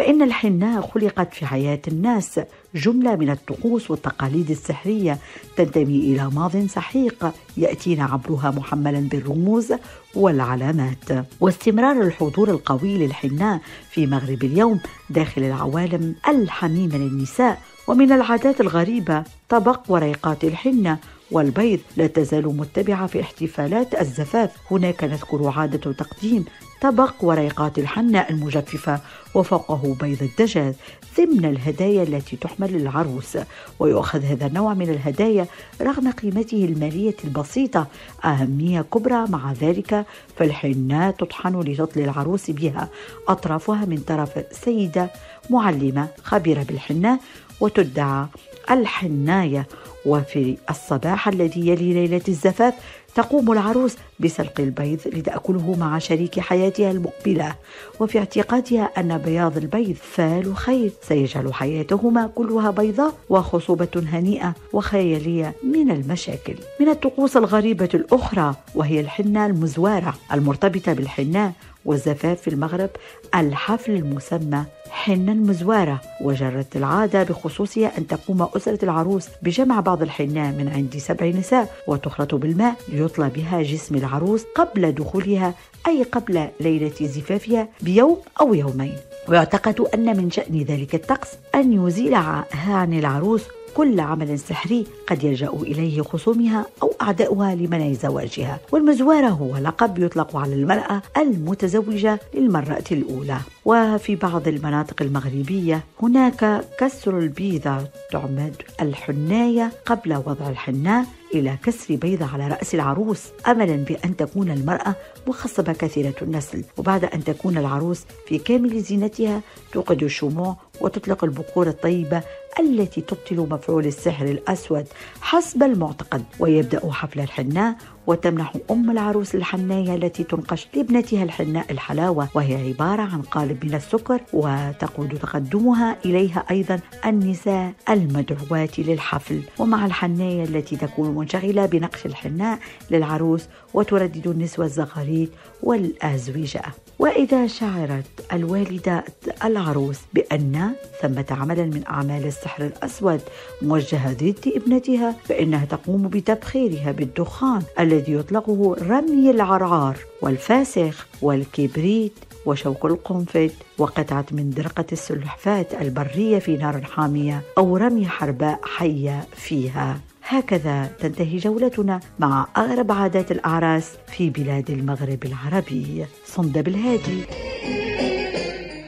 فإن 0.00 0.22
الحناء 0.22 0.80
خلقت 0.80 1.34
في 1.34 1.46
حياة 1.46 1.80
الناس 1.88 2.40
جملة 2.74 3.16
من 3.16 3.30
الطقوس 3.30 3.90
والتقاليد 3.90 4.50
السحرية 4.50 5.18
تنتمي 5.56 5.98
إلى 5.98 6.30
ماض 6.30 6.66
سحيق 6.66 7.32
يأتينا 7.56 8.04
عبرها 8.04 8.50
محملا 8.50 9.00
بالرموز 9.00 9.72
والعلامات. 10.14 11.26
واستمرار 11.40 12.02
الحضور 12.02 12.50
القوي 12.50 12.98
للحناء 12.98 13.60
في 13.90 14.06
مغرب 14.06 14.44
اليوم 14.44 14.80
داخل 15.10 15.42
العوالم 15.42 16.14
الحميمة 16.28 16.96
للنساء 16.96 17.62
ومن 17.86 18.12
العادات 18.12 18.60
الغريبة 18.60 19.24
طبق 19.48 19.80
وريقات 19.88 20.44
الحنة 20.44 20.98
والبيض 21.30 21.80
لا 21.96 22.06
تزال 22.06 22.56
متبعة 22.56 23.06
في 23.06 23.20
احتفالات 23.20 24.00
الزفاف. 24.00 24.50
هناك 24.70 25.04
نذكر 25.04 25.52
عادة 25.56 25.92
تقديم 25.92 26.44
طبق 26.80 27.14
وريقات 27.20 27.78
الحنة 27.78 28.26
المجففة 28.30 29.00
وفوقه 29.34 29.96
بيض 30.00 30.22
الدجاج 30.22 30.74
ضمن 31.18 31.44
الهدايا 31.44 32.02
التي 32.02 32.36
تحمل 32.36 32.72
للعروس 32.72 33.38
ويؤخذ 33.78 34.24
هذا 34.24 34.46
النوع 34.46 34.74
من 34.74 34.90
الهدايا 34.90 35.46
رغم 35.80 36.10
قيمته 36.10 36.64
المالية 36.64 37.16
البسيطة. 37.24 37.86
أهمية 38.24 38.80
كبرى 38.80 39.24
مع 39.28 39.52
ذلك 39.52 40.04
فالحنة 40.36 41.10
تطحن 41.10 41.60
لتطلي 41.60 42.04
العروس 42.04 42.50
بها. 42.50 42.88
أطرافها 43.28 43.84
من 43.84 43.98
طرف 43.98 44.30
سيدة 44.64 45.10
معلمة 45.50 46.08
خبيرة 46.22 46.62
بالحنة 46.62 47.18
وتدعى 47.60 48.26
الحناية. 48.70 49.66
وفي 50.06 50.56
الصباح 50.70 51.28
الذي 51.28 51.68
يلي 51.68 51.92
ليلة 51.92 52.22
الزفاف 52.28 52.74
تقوم 53.14 53.52
العروس 53.52 53.96
بسلق 54.20 54.60
البيض 54.60 54.98
لتأكله 55.06 55.76
مع 55.80 55.98
شريك 55.98 56.40
حياتها 56.40 56.90
المقبلة. 56.90 57.54
وفي 58.00 58.18
اعتقادها 58.18 58.82
أن 58.98 59.18
بياض 59.18 59.56
البيض 59.56 59.96
فال 60.02 60.56
خير. 60.56 60.90
سيجعل 61.02 61.54
حياتهما 61.54 62.26
كلها 62.34 62.70
بيضاء 62.70 63.12
وخصوبة 63.28 63.88
هنيئة 64.12 64.54
وخيالية 64.72 65.54
من 65.62 65.90
المشاكل. 65.90 66.54
من 66.80 66.88
الطقوس 66.88 67.36
الغريبة 67.36 67.88
الأخرى 67.94 68.54
وهي 68.74 69.00
الحنة 69.00 69.46
المزوارة 69.46 70.14
المرتبطة 70.32 70.92
بالحناء 70.92 71.52
والزفاف 71.84 72.40
في 72.40 72.48
المغرب 72.50 72.90
الحفل 73.34 73.92
المسمى 73.92 74.64
حنة 74.90 75.32
المزوارة 75.32 76.00
وجرت 76.20 76.76
العادة 76.76 77.22
بخصوصها 77.22 77.98
أن 77.98 78.06
تقوم 78.06 78.42
أسرة 78.56 78.84
العروس 78.84 79.28
بجمع 79.42 79.80
بعض 79.80 80.02
الحناء 80.02 80.52
من 80.52 80.68
عند 80.68 80.96
سبع 80.96 81.26
نساء 81.26 81.74
وتخلط 81.86 82.34
بالماء 82.34 82.74
ليطلى 82.88 83.28
بها 83.28 83.62
جسم 83.62 83.94
العروس 83.94 84.44
قبل 84.54 84.92
دخولها 84.92 85.54
أي 85.86 86.02
قبل 86.02 86.48
ليلة 86.60 86.94
زفافها 87.00 87.68
بيوم 87.80 88.18
أو 88.40 88.54
يومين. 88.54 88.96
ويعتقد 89.28 89.80
أن 89.80 90.16
من 90.16 90.30
شأن 90.30 90.62
ذلك 90.62 90.94
الطقس 90.94 91.28
أن 91.54 91.86
يزيل 91.86 92.14
عن 92.54 92.94
العروس 92.94 93.42
كل 93.74 94.00
عمل 94.00 94.38
سحري 94.38 94.86
قد 95.08 95.24
يلجأ 95.24 95.48
إليه 95.48 96.02
خصومها 96.02 96.66
أو 96.82 96.92
أعداؤها 97.02 97.54
لمنع 97.54 97.92
زواجها 97.92 98.60
والمزوارة 98.72 99.28
هو 99.28 99.56
لقب 99.56 99.98
يطلق 99.98 100.36
على 100.36 100.54
المرأة 100.54 101.02
المتزوجة 101.16 102.20
للمرة 102.34 102.84
الأولى. 102.92 103.38
وفي 103.64 104.16
بعض 104.16 104.48
المناطق 104.48 105.02
المغربية 105.02 105.84
هناك 106.02 106.64
كسر 106.78 107.18
البيضة 107.18 107.78
تعمد 108.12 108.56
الحناية 108.80 109.72
قبل 109.86 110.14
وضع 110.14 110.48
الحناء 110.48 111.04
إلى 111.34 111.56
كسر 111.64 111.96
بيضة 111.96 112.26
على 112.26 112.48
رأس 112.48 112.74
العروس 112.74 113.22
أملا 113.48 113.76
بأن 113.76 114.16
تكون 114.16 114.50
المرأة 114.50 114.94
مخصبة 115.26 115.72
كثيرة 115.72 116.14
النسل 116.22 116.64
وبعد 116.78 117.04
أن 117.04 117.24
تكون 117.24 117.58
العروس 117.58 118.02
في 118.26 118.38
كامل 118.38 118.80
زينتها 118.80 119.40
توقد 119.72 120.02
الشموع 120.02 120.56
وتطلق 120.80 121.24
البخور 121.24 121.66
الطيبة 121.68 122.22
التي 122.60 123.00
تبطل 123.00 123.36
مفعول 123.50 123.86
السحر 123.86 124.24
الأسود 124.26 124.86
حسب 125.20 125.62
المعتقد 125.62 126.24
ويبدأ 126.38 126.92
حفل 126.92 127.20
الحناء 127.20 127.76
وتمنح 128.06 128.56
أم 128.70 128.90
العروس 128.90 129.34
الحناية 129.34 129.94
التي 129.94 130.24
تنقش 130.24 130.68
لابنتها 130.74 131.22
الحناء 131.22 131.72
الحلاوة 131.72 132.28
وهي 132.34 132.68
عبارة 132.68 133.02
عن 133.02 133.22
قالب 133.22 133.64
من 133.64 133.74
السكر 133.74 134.20
وتقود 134.32 135.18
تقدمها 135.18 135.96
إليها 136.04 136.44
أيضا 136.50 136.80
النساء 137.06 137.72
المدعوات 137.90 138.78
للحفل. 138.78 139.42
ومع 139.58 139.86
الحناية 139.86 140.44
التي 140.44 140.76
تكون 140.76 141.14
منشغلة 141.14 141.66
بنقش 141.66 142.06
الحناء 142.06 142.58
للعروس 142.90 143.44
وتردد 143.74 144.26
النسوة 144.26 144.64
الزغاريد 144.64 145.30
والأزوجة. 145.62 146.62
وإذا 147.00 147.46
شعرت 147.46 148.04
الوالدة 148.32 149.04
العروس 149.44 149.98
بأن 150.14 150.70
ثمة 151.02 151.24
عملا 151.30 151.64
من 151.64 151.82
أعمال 151.88 152.26
السحر 152.26 152.64
الأسود 152.66 153.20
موجهة 153.62 154.12
ضد 154.12 154.52
ابنتها 154.56 155.16
فإنها 155.24 155.64
تقوم 155.64 156.08
بتبخيرها 156.08 156.92
بالدخان 156.92 157.62
الذي 157.78 158.12
يطلقه 158.12 158.76
رمي 158.88 159.30
العرعار 159.30 159.96
والفاسخ 160.22 161.06
والكبريت 161.22 162.12
وشوك 162.46 162.84
القنفذ 162.84 163.50
وقطعة 163.78 164.26
من 164.32 164.50
درقة 164.50 164.86
السلحفاة 164.92 165.66
البرية 165.80 166.38
في 166.38 166.56
نار 166.56 166.80
حامية 166.82 167.42
أو 167.58 167.76
رمي 167.76 168.06
حرباء 168.06 168.60
حية 168.62 169.26
فيها. 169.36 170.00
هكذا 170.30 170.86
تنتهي 171.00 171.36
جولتنا 171.38 172.00
مع 172.18 172.46
أغرب 172.56 172.92
عادات 172.92 173.30
الأعراس 173.30 173.92
في 174.06 174.30
بلاد 174.30 174.70
المغرب 174.70 175.24
العربي. 175.24 176.06
صندب 176.26 176.68
الهادي 176.68 177.22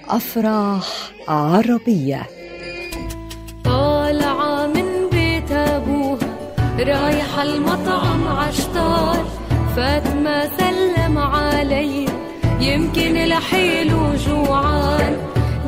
أفراح 0.08 0.86
عربية. 1.28 2.22
طالعة 3.64 4.66
من 4.66 5.08
بيت 5.12 5.52
أبوها 5.52 6.28
رايحة 6.78 7.42
المطعم 7.42 8.28
عشتار. 8.28 9.24
فاطمة 9.76 10.56
سلم 10.58 11.18
علي 11.18 12.06
يمكن 12.60 13.14
لحيله 13.14 14.16
جوعان. 14.26 15.16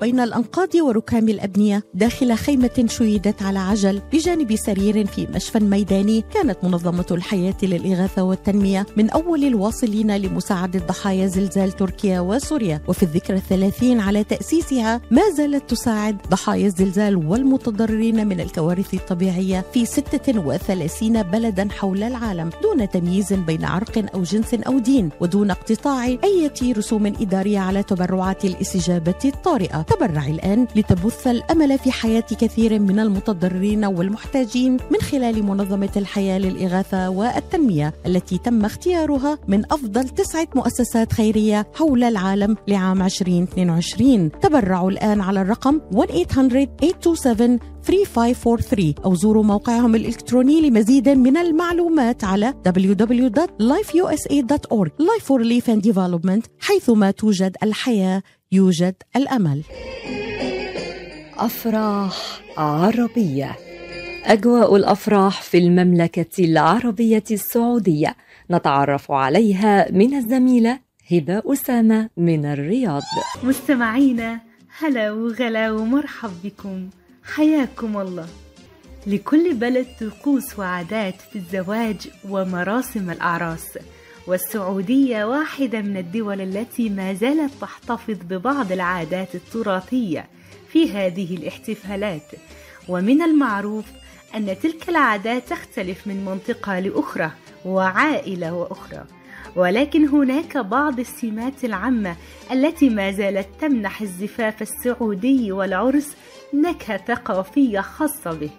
بين 0.00 0.20
الأنقاض 0.20 0.74
وركام 0.74 1.28
الأبنية 1.28 1.84
داخل 1.94 2.34
خيمة 2.34 2.84
شيدت 2.88 3.42
على 3.42 3.58
عجل 3.58 4.02
بجانب 4.12 4.56
سرير 4.56 5.06
في 5.06 5.26
مشفى 5.34 5.58
ميداني 5.58 6.24
كانت 6.34 6.56
منظمة 6.62 7.06
الحياة 7.10 7.54
للإغاثة 7.62 8.22
والتنمية 8.22 8.86
من 8.96 9.10
أول 9.10 9.44
الواصلين 9.44 10.16
لمساعدة 10.16 10.80
ضحايا 10.86 11.26
زلزال 11.26 11.72
تركيا 11.72 12.20
وسوريا. 12.20 12.80
وفي 12.88 13.02
الذكرى 13.02 13.36
الثلاثين 13.36 14.00
على 14.00 14.24
تأسيسها 14.24 15.00
ما 15.10 15.22
زالت 15.36 15.70
تساعد 15.70 16.16
ضحايا 16.30 16.66
الزلزال 16.66 17.16
والمتضررين 17.16 18.26
من 18.26 18.40
الكوارث 18.40 18.94
الطبيعية 18.94 19.64
في 19.74 19.86
36 19.86 21.22
بلدا 21.22 21.68
حول 21.70 22.02
العالم 22.02 22.50
دون 22.62 22.88
تمييز 22.88 23.32
بين 23.32 23.64
عرق 23.64 24.14
أو 24.14 24.22
جنس 24.22 24.54
أو 24.54 24.78
دين 24.78 25.10
ودون 25.20 25.50
اقتطاع 25.50 26.04
أي 26.04 26.50
رسوم 26.72 27.06
إدارية 27.06 27.58
على 27.58 27.82
تبرعات 27.82 28.44
الاستجابة 28.44 29.14
الطارئة. 29.24 29.86
تبرعي 29.90 30.30
الآن 30.30 30.66
لتبث 30.76 31.26
الأمل 31.26 31.78
في 31.78 31.92
حياة 31.92 32.24
كثير 32.40 32.78
من 32.78 33.00
المتضررين 33.00 33.84
والمحتاجين 33.84 34.72
من 34.72 35.00
خلال 35.00 35.42
منظمة 35.46 35.90
الحياة 35.96 36.38
للإغاثة 36.38 37.10
والتنمية 37.10 37.94
التي 38.06 38.38
تم 38.38 38.64
اختيارها 38.64 39.38
من 39.48 39.64
أفضل 39.72 40.08
تسعة 40.08 40.48
مؤسسات 40.54 41.12
خيرية 41.12 41.66
حول 41.74 42.04
العالم 42.04 42.56
لعام 42.68 43.02
2022 43.02 44.30
تبرعوا 44.30 44.90
الآن 44.90 45.20
على 45.20 45.42
الرقم 45.42 45.80
1-800-827 45.94 46.00
3543 47.02 48.94
أو 49.04 49.14
زوروا 49.14 49.42
موقعهم 49.42 49.94
الإلكتروني 49.94 50.60
لمزيد 50.70 51.08
من 51.08 51.36
المعلومات 51.36 52.24
على 52.24 52.54
www.lifeusa.org 52.68 54.88
Life 55.00 55.24
for 55.24 55.38
Relief 55.40 55.68
and 55.68 55.82
Development 55.92 56.42
حيثما 56.60 57.10
توجد 57.10 57.56
الحياة 57.62 58.22
يوجد 58.52 58.94
الأمل. 59.16 59.62
أفراح 61.38 62.40
عربية. 62.56 63.56
أجواء 64.24 64.76
الأفراح 64.76 65.42
في 65.42 65.58
المملكة 65.58 66.44
العربية 66.44 67.24
السعودية. 67.30 68.16
نتعرف 68.50 69.12
عليها 69.12 69.92
من 69.92 70.14
الزميلة 70.14 70.78
هبة 71.10 71.42
أسامة 71.46 72.08
من 72.16 72.44
الرياض. 72.44 73.02
مستمعينا 73.42 74.40
هلا 74.78 75.12
وغلا 75.12 75.72
ومرحب 75.72 76.30
بكم. 76.44 76.90
حياكم 77.34 77.96
الله. 77.96 78.26
لكل 79.06 79.54
بلد 79.54 79.86
طقوس 80.00 80.58
وعادات 80.58 81.14
في 81.32 81.36
الزواج 81.36 82.08
ومراسم 82.28 83.10
الأعراس. 83.10 83.78
والسعودية 84.26 85.24
واحدة 85.24 85.80
من 85.80 85.96
الدول 85.96 86.40
التي 86.40 86.88
ما 86.88 87.14
زالت 87.14 87.52
تحتفظ 87.60 88.16
ببعض 88.30 88.72
العادات 88.72 89.34
التراثية 89.34 90.26
في 90.68 90.92
هذه 90.92 91.36
الاحتفالات. 91.36 92.30
ومن 92.88 93.22
المعروف 93.22 93.84
أن 94.34 94.56
تلك 94.62 94.88
العادات 94.88 95.48
تختلف 95.48 96.06
من 96.06 96.24
منطقة 96.24 96.78
لأخرى 96.78 97.30
وعائلة 97.64 98.52
وأخرى. 98.52 99.04
ولكن 99.56 100.08
هناك 100.08 100.56
بعض 100.56 101.00
السمات 101.00 101.64
العامة 101.64 102.16
التي 102.52 102.88
ما 102.88 103.10
زالت 103.10 103.48
تمنح 103.60 104.00
الزفاف 104.00 104.62
السعودي 104.62 105.52
والعرس 105.52 106.16
نكهة 106.54 106.96
ثقافية 106.96 107.80
خاصة 107.80 108.32
به. 108.32 108.50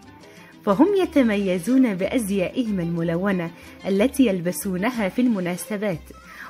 فهم 0.66 0.95
يتميزون 0.95 1.95
بأزيائهم 1.95 2.80
الملونة 2.80 3.51
التي 3.88 4.28
يلبسونها 4.28 5.09
في 5.09 5.22
المناسبات 5.22 6.01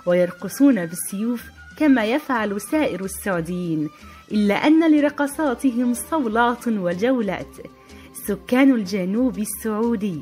ويرقصون 0.05 0.85
بالسيوف 0.85 1.43
كما 1.77 2.05
يفعل 2.05 2.61
سائر 2.61 3.05
السعوديين 3.05 3.89
إلا 4.31 4.53
أن 4.53 4.91
لرقصاتهم 4.91 5.93
صولات 5.93 6.67
وجولات. 6.67 7.55
سكان 8.27 8.71
الجنوب 8.71 9.39
السعودي 9.39 10.21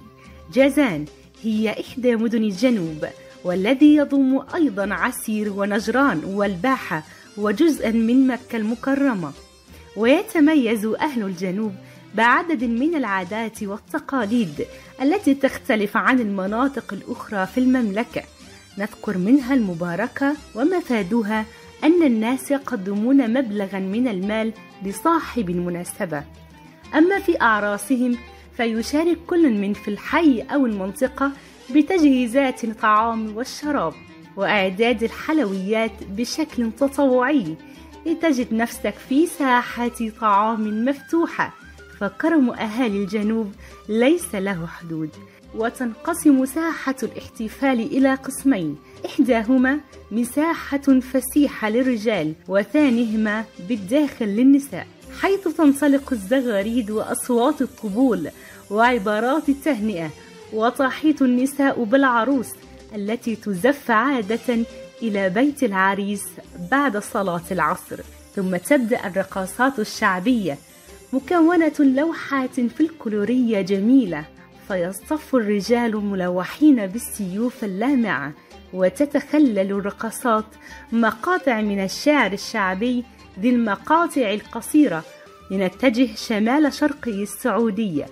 جازان 0.54 1.06
هي 1.44 1.80
إحدى 1.80 2.16
مدن 2.16 2.44
الجنوب 2.44 3.06
والذي 3.44 3.96
يضم 3.96 4.42
أيضا 4.56 4.94
عسير 4.94 5.54
ونجران 5.54 6.22
والباحة 6.26 7.04
وجزءا 7.38 7.92
من 7.92 8.28
مكة 8.28 8.56
المكرمة. 8.56 9.32
ويتميز 9.96 10.86
أهل 10.86 11.24
الجنوب 11.24 11.74
بعدد 12.16 12.64
من 12.64 12.96
العادات 12.96 13.64
والتقاليد 13.64 14.66
التي 15.02 15.34
تختلف 15.34 15.98
عن 15.98 16.20
المناطق 16.20 16.94
الأخرى 16.94 17.46
في 17.46 17.58
المملكة. 17.60 18.22
نذكر 18.78 19.18
منها 19.18 19.54
المباركة 19.54 20.36
ومفادها 20.56 21.46
أن 21.84 22.04
الناس 22.04 22.52
يقدمون 22.52 23.34
مبلغا 23.34 23.80
من 23.80 24.08
المال 24.08 24.54
لصاحب 24.84 25.50
المناسبة. 25.50 26.24
أما 26.96 27.20
في 27.20 27.42
أعراسهم 27.42 28.18
فيشارك 28.58 29.18
كل 29.28 29.54
من 29.54 29.74
في 29.74 29.88
الحي 29.88 30.42
أو 30.42 30.66
المنطقة 30.66 31.32
بتجهيزات 31.76 32.64
الطعام 32.64 33.38
والشراب 33.38 33.94
وإعداد 34.38 35.04
الحلويات 35.04 35.92
بشكل 36.10 36.72
تطوعي 36.72 37.56
لتجد 38.06 38.54
نفسك 38.54 38.94
في 39.10 39.28
ساحة 39.28 39.92
طعام 40.22 40.86
مفتوحة 40.86 41.54
فكرم 42.00 42.50
أهالي 42.50 43.04
الجنوب 43.04 43.52
ليس 43.90 44.36
له 44.36 44.68
حدود. 44.68 45.10
وتنقسم 45.56 46.46
ساحة 46.46 46.96
الاحتفال 47.04 47.80
إلى 47.80 48.14
قسمين. 48.14 48.78
إحداهما 49.06 49.80
مساحة 50.12 51.00
فسيحة 51.00 51.70
للرجال 51.70 52.34
وثانيهما 52.48 53.46
بالداخل 53.70 54.26
للنساء. 54.26 54.88
حيث 55.22 55.48
تنطلق 55.48 56.12
الزغاريد 56.12 56.92
وأصوات 56.92 57.62
الطبول 57.62 58.30
وعبارات 58.72 59.50
التهنئة 59.50 60.10
وتحيط 60.54 61.22
النساء 61.22 61.84
بالعروس 61.84 62.48
التي 62.96 63.36
تزف 63.36 63.92
عادة 63.92 64.66
إلى 65.02 65.30
بيت 65.30 65.64
العريس 65.64 66.24
بعد 66.72 66.98
صلاة 66.98 67.44
العصر. 67.52 68.00
ثم 68.36 68.56
تبدأ 68.56 69.08
الرقصات 69.08 69.80
الشعبية 69.80 70.58
مكونة 71.14 71.74
لوحات 71.80 72.60
فلكلورية 72.60 73.62
جميلة 73.62 74.26
فيصطف 74.68 75.36
الرجال 75.36 76.06
ملوحين 76.06 76.88
بالسيوف 76.88 77.64
اللامعة 77.64 78.34
وتتخلل 78.74 79.60
الرقصات 79.72 80.46
مقاطع 80.92 81.62
من 81.62 81.84
الشعر 81.84 82.34
الشعبي 82.34 83.04
ذي 83.40 83.50
المقاطع 83.50 84.34
القصيرة 84.34 85.04
لنتجه 85.52 86.16
شمال 86.16 86.74
شرقي 86.74 87.24
السعودية. 87.24 88.06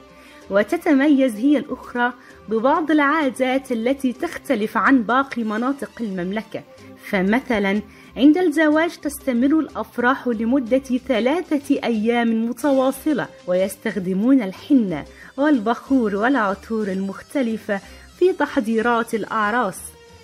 وتتميز 0.49 1.35
هي 1.35 1.57
الأخرى 1.57 2.13
ببعض 2.49 2.91
العادات 2.91 3.71
التي 3.71 4.13
تختلف 4.13 4.77
عن 4.77 5.03
باقي 5.03 5.43
مناطق 5.43 5.91
المملكة 6.01 6.63
فمثلا 7.09 7.81
عند 8.17 8.37
الزواج 8.37 8.97
تستمر 8.97 9.59
الأفراح 9.59 10.27
لمدة 10.27 10.97
ثلاثة 11.07 11.83
أيام 11.83 12.49
متواصلة 12.49 13.27
ويستخدمون 13.47 14.41
الحنة 14.41 15.05
والبخور 15.37 16.15
والعطور 16.15 16.87
المختلفة 16.87 17.81
في 18.19 18.33
تحضيرات 18.33 19.13
الأعراس. 19.13 19.79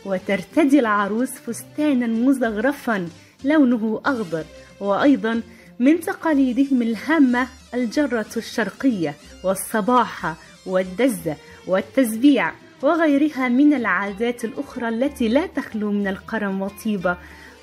وترتدي 0.06 0.80
العروس 0.80 1.30
فستانا 1.30 2.08
مزخرفا 2.08 3.08
لونه 3.44 4.02
أخضر 4.06 4.44
وأيضا 4.80 5.42
من 5.80 6.00
تقاليدهم 6.00 6.82
الهامة 6.82 7.48
الجرة 7.74 8.34
الشرقية 8.38 9.14
والصباحة 9.44 10.36
والدزة 10.66 11.36
والتزبيع 11.68 12.52
وغيرها 12.84 13.48
من 13.48 13.74
العادات 13.74 14.46
الأخرى 14.46 14.90
التي 14.90 15.28
لا 15.28 15.46
تخلو 15.46 15.92
من 15.92 16.08
الكرم 16.08 16.62
والطيبة 16.62 17.18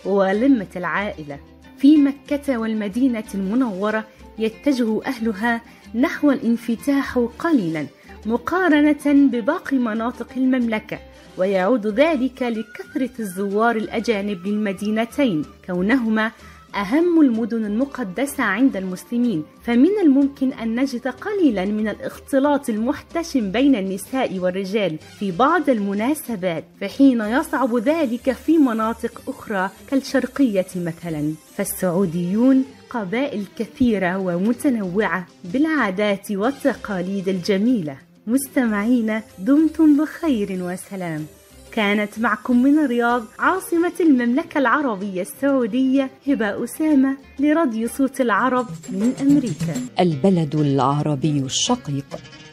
ولمة 0.05 0.67
العائلة. 0.77 1.39
في 1.79 1.97
مكة 1.97 2.59
والمدينة 2.59 3.25
المنورة 3.35 4.05
يتجه 4.39 5.01
أهلها 5.07 5.61
نحو 5.95 6.31
الانفتاح 6.31 7.19
قليلا 7.39 7.87
مقارنة 8.27 9.05
بباقي 9.07 9.77
مناطق 9.77 10.29
المملكة 10.37 10.99
ويعود 11.39 11.87
ذلك 11.87 12.43
لكثرة 12.43 13.11
الزوار 13.21 13.77
الأجانب 13.77 14.47
للمدينتين 14.47 15.45
كونهما 15.67 16.31
أهم 16.75 17.21
المدن 17.21 17.64
المقدسة 17.64 18.43
عند 18.43 18.77
المسلمين 18.77 19.45
فمن 19.62 19.91
الممكن 20.03 20.53
أن 20.53 20.81
نجد 20.81 21.09
قليلا 21.09 21.64
من 21.64 21.89
الاختلاط 21.89 22.68
المحتشم 22.68 23.53
بين 23.53 23.77
النساء 23.77 24.39
والرجال 24.39 24.99
في 25.18 25.31
بعض 25.33 25.71
المناسبات 25.71 26.64
فحين 26.81 27.21
يصعب 27.21 27.77
ذلك 27.77 28.33
في 28.33 28.59
مناطق 28.59 29.23
أخرى 29.29 29.71
كالشرقية 29.91 30.66
مثلا. 30.77 31.33
فالسعوديون 31.57 32.64
قبائل 32.91 33.45
كثيرة 33.59 34.18
ومتنوعة 34.18 35.27
بالعادات 35.45 36.31
والتقاليد 36.33 37.29
الجميلة. 37.29 37.97
مستمعين 38.27 39.21
دمتم 39.39 39.97
بخير 40.05 40.59
وسلام. 40.62 41.27
كانت 41.73 42.18
معكم 42.18 42.62
من 42.62 42.79
الرياض 42.79 43.25
عاصمة 43.39 43.93
المملكة 44.01 44.59
العربية 44.59 45.23
السعودية 45.23 46.11
هبة 46.29 46.64
أسامة 46.64 47.16
لراديو 47.39 47.89
صوت 47.89 48.21
العرب 48.21 48.66
من 48.91 49.12
أمريكا. 49.21 49.75
البلد 50.01 50.55
العربي 50.55 51.39
الشقيق 51.39 52.07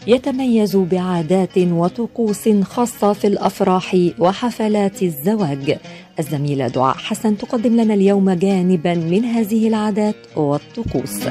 يتميز 0.07 0.75
بعادات 0.75 1.57
وطقوس 1.57 2.49
خاصة 2.49 3.13
في 3.13 3.27
الأفراح 3.27 3.97
وحفلات 4.19 5.03
الزواج. 5.03 5.77
الزميلة 6.19 6.67
دعاء 6.67 6.97
حسن 6.97 7.37
تقدم 7.37 7.81
لنا 7.81 7.93
اليوم 7.93 8.31
جانبا 8.31 8.93
من 8.93 9.25
هذه 9.25 9.67
العادات 9.67 10.15
والطقوس. 10.35 11.27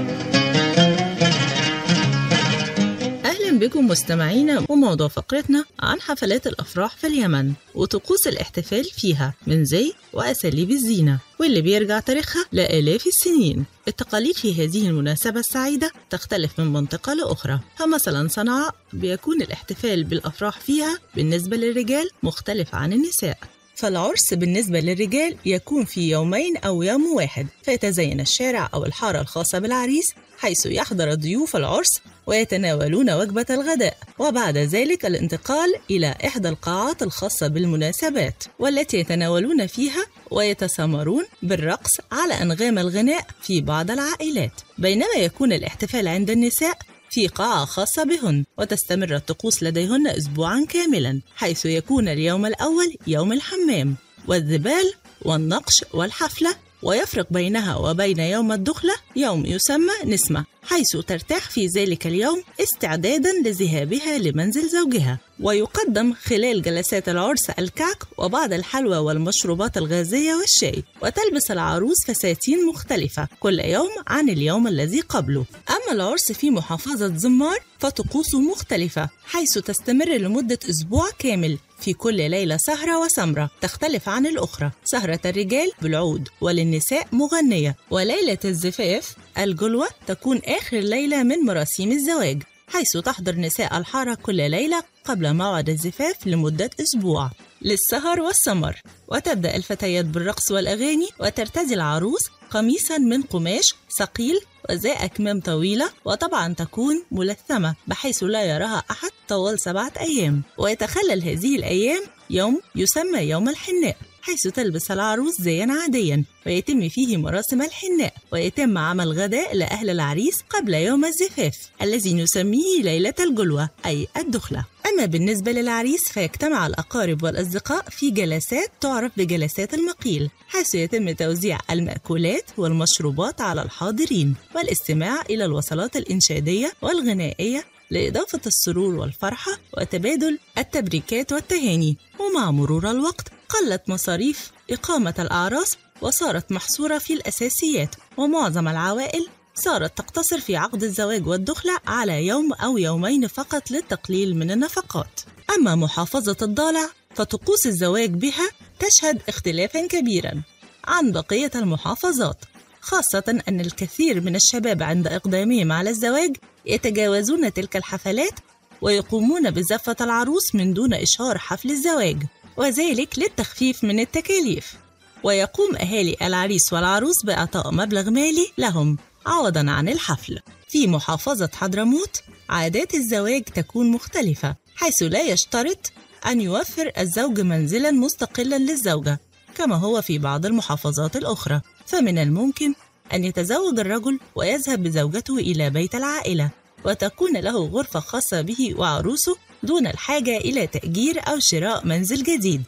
بكم 3.58 3.86
مستمعينا 3.86 4.66
وموضوع 4.68 5.08
فقرتنا 5.08 5.64
عن 5.80 6.00
حفلات 6.00 6.46
الأفراح 6.46 6.96
في 6.96 7.06
اليمن 7.06 7.52
وطقوس 7.74 8.26
الاحتفال 8.26 8.84
فيها 8.84 9.34
من 9.46 9.64
زي 9.64 9.92
وأساليب 10.12 10.70
الزينة 10.70 11.18
واللي 11.40 11.60
بيرجع 11.60 12.00
تاريخها 12.00 12.44
لآلاف 12.52 13.06
السنين. 13.06 13.64
التقاليد 13.88 14.36
في 14.36 14.64
هذه 14.64 14.88
المناسبة 14.88 15.40
السعيدة 15.40 15.92
تختلف 16.10 16.60
من 16.60 16.66
منطقة 16.66 17.14
لأخرى. 17.14 17.60
فمثلا 17.76 18.28
صنعاء 18.28 18.74
بيكون 18.92 19.42
الاحتفال 19.42 20.04
بالأفراح 20.04 20.60
فيها 20.60 20.98
بالنسبة 21.16 21.56
للرجال 21.56 22.10
مختلف 22.22 22.74
عن 22.74 22.92
النساء. 22.92 23.38
فالعرس 23.76 24.34
بالنسبة 24.34 24.80
للرجال 24.80 25.36
يكون 25.46 25.84
في 25.84 26.10
يومين 26.10 26.56
أو 26.56 26.82
يوم 26.82 27.12
واحد. 27.14 27.46
فيتزين 27.62 28.20
الشارع 28.20 28.70
أو 28.74 28.84
الحارة 28.84 29.20
الخاصة 29.20 29.58
بالعريس 29.58 30.14
حيث 30.38 30.66
يحضر 30.66 31.14
ضيوف 31.14 31.56
العرس 31.56 32.00
ويتناولون 32.26 33.10
وجبة 33.10 33.46
الغداء. 33.50 33.96
وبعد 34.18 34.58
ذلك 34.58 35.06
الانتقال 35.06 35.74
إلى 35.90 36.14
إحدى 36.26 36.48
القاعات 36.48 37.02
الخاصة 37.02 37.48
بالمناسبات 37.48 38.44
والتي 38.58 38.98
يتناولون 38.98 39.66
فيها 39.66 40.06
ويتسامرون 40.30 41.24
بالرقص 41.42 41.92
على 42.12 42.34
أنغام 42.34 42.78
الغناء 42.78 43.26
في 43.42 43.60
بعض 43.60 43.90
العائلات. 43.90 44.60
بينما 44.78 45.14
يكون 45.16 45.52
الاحتفال 45.52 46.08
عند 46.08 46.30
النساء 46.30 46.78
في 47.10 47.26
قاعة 47.28 47.64
خاصة 47.64 48.04
بهن 48.04 48.44
وتستمر 48.58 49.14
الطقوس 49.14 49.62
لديهن 49.62 50.06
أسبوعا 50.06 50.66
كاملا 50.68 51.20
حيث 51.36 51.66
يكون 51.66 52.08
اليوم 52.08 52.46
الأول 52.46 52.94
يوم 53.06 53.32
الحمام 53.32 53.96
والذبال 54.28 54.92
والنقش 55.22 55.84
والحفلة 55.92 56.56
ويفرق 56.82 57.26
بينها 57.30 57.76
وبين 57.76 58.18
يوم 58.18 58.52
الدخلة 58.52 58.94
يوم 59.16 59.46
يسمى 59.46 59.92
نسمة 60.04 60.44
حيث 60.62 60.96
ترتاح 60.96 61.50
في 61.50 61.66
ذلك 61.66 62.06
اليوم 62.06 62.42
استعدادا 62.60 63.32
لذهابها 63.44 64.18
لمنزل 64.18 64.68
زوجها. 64.68 65.18
ويقدم 65.40 66.12
خلال 66.12 66.62
جلسات 66.62 67.08
العرس 67.08 67.50
الكعك 67.50 67.98
وبعض 68.18 68.52
الحلوى 68.52 68.96
والمشروبات 68.96 69.76
الغازية 69.76 70.34
والشاي 70.34 70.84
وتلبس 71.02 71.50
العروس 71.50 71.96
فساتين 72.06 72.66
مختلفة 72.66 73.28
كل 73.40 73.60
يوم 73.60 73.90
عن 74.06 74.28
اليوم 74.28 74.66
الذي 74.66 75.00
قبله. 75.00 75.44
أما 75.70 75.92
العرس 75.92 76.32
في 76.32 76.50
محافظة 76.50 77.16
زمار 77.16 77.58
فطقوسه 77.78 78.40
مختلفة 78.40 79.08
حيث 79.24 79.58
تستمر 79.58 80.08
لمدة 80.08 80.58
أسبوع 80.70 81.08
كامل 81.18 81.58
في 81.80 81.92
كل 81.92 82.30
ليلة 82.30 82.56
سهرة 82.56 83.04
وسمرة 83.04 83.50
تختلف 83.60 84.08
عن 84.08 84.26
الأخرى. 84.26 84.70
سهرة 84.84 85.20
الرجال 85.24 85.70
بالعود 85.82 86.28
وللنساء 86.40 87.06
مغنية. 87.12 87.76
وليلة 87.90 88.38
الزفاف 88.44 89.05
الجلوة 89.38 89.88
تكون 90.06 90.40
آخر 90.44 90.78
ليلة 90.78 91.22
من 91.22 91.36
مراسيم 91.36 91.92
الزواج 91.92 92.42
حيث 92.68 92.96
تحضر 92.96 93.34
نساء 93.36 93.78
الحارة 93.78 94.14
كل 94.14 94.50
ليلة 94.50 94.82
قبل 95.04 95.34
موعد 95.34 95.68
الزفاف 95.68 96.26
لمدة 96.26 96.70
أسبوع. 96.80 97.30
للسهر 97.62 98.20
والسمر. 98.20 98.82
وتبدأ 99.08 99.56
الفتيات 99.56 100.04
بالرقص 100.04 100.50
والأغاني 100.50 101.08
وترتدي 101.20 101.74
العروس 101.74 102.20
قميصا 102.50 102.98
من 102.98 103.22
قماش 103.22 103.74
ثقيل 103.98 104.40
وذا 104.70 104.90
أكمام 104.90 105.40
طويلة 105.40 105.90
وطبعا 106.04 106.54
تكون 106.54 107.04
ملثمة 107.10 107.74
بحيث 107.86 108.22
لا 108.22 108.44
يراها 108.44 108.84
أحد 108.90 109.10
طوال 109.28 109.60
سبعة 109.60 109.92
أيام. 110.00 110.42
ويتخلل 110.58 111.22
هذه 111.22 111.56
الأيام 111.56 112.02
يوم 112.30 112.60
يسمى 112.74 113.18
يوم 113.18 113.48
الحناء. 113.48 113.96
حيث 114.26 114.46
تلبس 114.46 114.90
العروس 114.90 115.40
زيا 115.40 115.66
عاديا 115.82 116.24
ويتم 116.46 116.88
فيه 116.88 117.16
مراسم 117.16 117.62
الحناء 117.62 118.14
ويتم 118.32 118.78
عمل 118.78 119.12
غداء 119.12 119.56
لأهل 119.56 119.90
العريس 119.90 120.34
قبل 120.50 120.74
يوم 120.74 121.04
الزفاف 121.04 121.54
الذي 121.82 122.14
نسميه 122.14 122.82
ليلة 122.82 123.14
الجلوة 123.20 123.68
أي 123.86 124.06
الدخلة. 124.16 124.64
أما 124.86 125.06
بالنسبة 125.06 125.52
للعريس 125.52 126.12
فيجتمع 126.12 126.66
الأقارب 126.66 127.22
والأصدقاء 127.22 127.84
في 127.90 128.10
جلسات 128.10 128.70
تعرف 128.80 129.12
بجلسات 129.16 129.74
المقيل 129.74 130.30
حيث 130.48 130.74
يتم 130.74 131.10
توزيع 131.10 131.58
المأكولات 131.70 132.44
والمشروبات 132.56 133.40
على 133.40 133.62
الحاضرين 133.62 134.34
والاستماع 134.54 135.22
إلى 135.30 135.44
الوصلات 135.44 135.96
الإنشادية 135.96 136.72
والغنائية 136.82 137.64
لإضافة 137.90 138.40
السرور 138.46 138.94
والفرحة 138.94 139.52
وتبادل 139.78 140.38
التبريكات 140.58 141.32
والتهاني 141.32 141.96
ومع 142.18 142.50
مرور 142.50 142.90
الوقت 142.90 143.35
قلت 143.48 143.82
مصاريف 143.88 144.50
إقامة 144.70 145.14
الأعراس 145.18 145.76
وصارت 146.00 146.52
محصورة 146.52 146.98
في 146.98 147.12
الأساسيات 147.12 147.94
ومعظم 148.16 148.68
العوائل 148.68 149.28
صارت 149.54 149.98
تقتصر 149.98 150.40
في 150.40 150.56
عقد 150.56 150.82
الزواج 150.82 151.26
والدخلة 151.26 151.76
على 151.86 152.26
يوم 152.26 152.52
أو 152.52 152.78
يومين 152.78 153.26
فقط 153.26 153.70
للتقليل 153.70 154.36
من 154.36 154.50
النفقات. 154.50 155.20
أما 155.56 155.74
محافظة 155.74 156.36
الضالع 156.42 156.88
فطقوس 157.14 157.66
الزواج 157.66 158.10
بها 158.10 158.50
تشهد 158.78 159.22
اختلافا 159.28 159.86
كبيرا 159.86 160.42
عن 160.84 161.12
بقية 161.12 161.50
المحافظات 161.54 162.44
خاصة 162.80 163.42
أن 163.48 163.60
الكثير 163.60 164.20
من 164.20 164.36
الشباب 164.36 164.82
عند 164.82 165.06
إقدامهم 165.06 165.72
على 165.72 165.90
الزواج 165.90 166.36
يتجاوزون 166.66 167.52
تلك 167.52 167.76
الحفلات 167.76 168.34
ويقومون 168.82 169.50
بزفة 169.50 169.96
العروس 170.00 170.54
من 170.54 170.74
دون 170.74 170.94
إشهار 170.94 171.38
حفل 171.38 171.70
الزواج. 171.70 172.16
وذلك 172.56 173.18
للتخفيف 173.18 173.84
من 173.84 174.00
التكاليف. 174.00 174.74
ويقوم 175.22 175.76
أهالي 175.76 176.16
العريس 176.22 176.72
والعروس 176.72 177.24
بإعطاء 177.24 177.70
مبلغ 177.72 178.10
مالي 178.10 178.48
لهم 178.58 178.98
عوضا 179.26 179.70
عن 179.70 179.88
الحفل. 179.88 180.38
في 180.68 180.86
محافظة 180.86 181.50
حضرموت 181.54 182.22
عادات 182.48 182.94
الزواج 182.94 183.42
تكون 183.42 183.90
مختلفة 183.90 184.56
حيث 184.76 185.02
لا 185.02 185.22
يشترط 185.22 185.92
أن 186.26 186.40
يوفر 186.40 186.92
الزوج 186.98 187.40
منزلا 187.40 187.90
مستقلا 187.90 188.58
للزوجة 188.58 189.20
كما 189.54 189.76
هو 189.76 190.02
في 190.02 190.18
بعض 190.18 190.46
المحافظات 190.46 191.16
الأخرى. 191.16 191.60
فمن 191.86 192.18
الممكن 192.18 192.74
أن 193.14 193.24
يتزوج 193.24 193.78
الرجل 193.78 194.20
ويذهب 194.34 194.82
بزوجته 194.82 195.36
إلى 195.38 195.70
بيت 195.70 195.94
العائلة 195.94 196.50
وتكون 196.84 197.36
له 197.36 197.66
غرفة 197.66 198.00
خاصة 198.00 198.40
به 198.40 198.74
وعروسه 198.78 199.36
دون 199.62 199.86
الحاجة 199.86 200.36
إلى 200.36 200.66
تأجير 200.66 201.20
أو 201.28 201.38
شراء 201.38 201.86
منزل 201.86 202.22
جديد. 202.22 202.62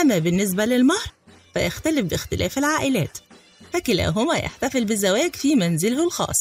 أما 0.00 0.18
بالنسبة 0.18 0.64
للمهر 0.64 1.12
فيختلف 1.54 2.06
باختلاف 2.06 2.58
العائلات. 2.58 3.18
فكلاهما 3.72 4.36
يحتفل 4.36 4.84
بالزواج 4.84 5.36
في 5.36 5.54
منزله 5.54 6.04
الخاص. 6.04 6.36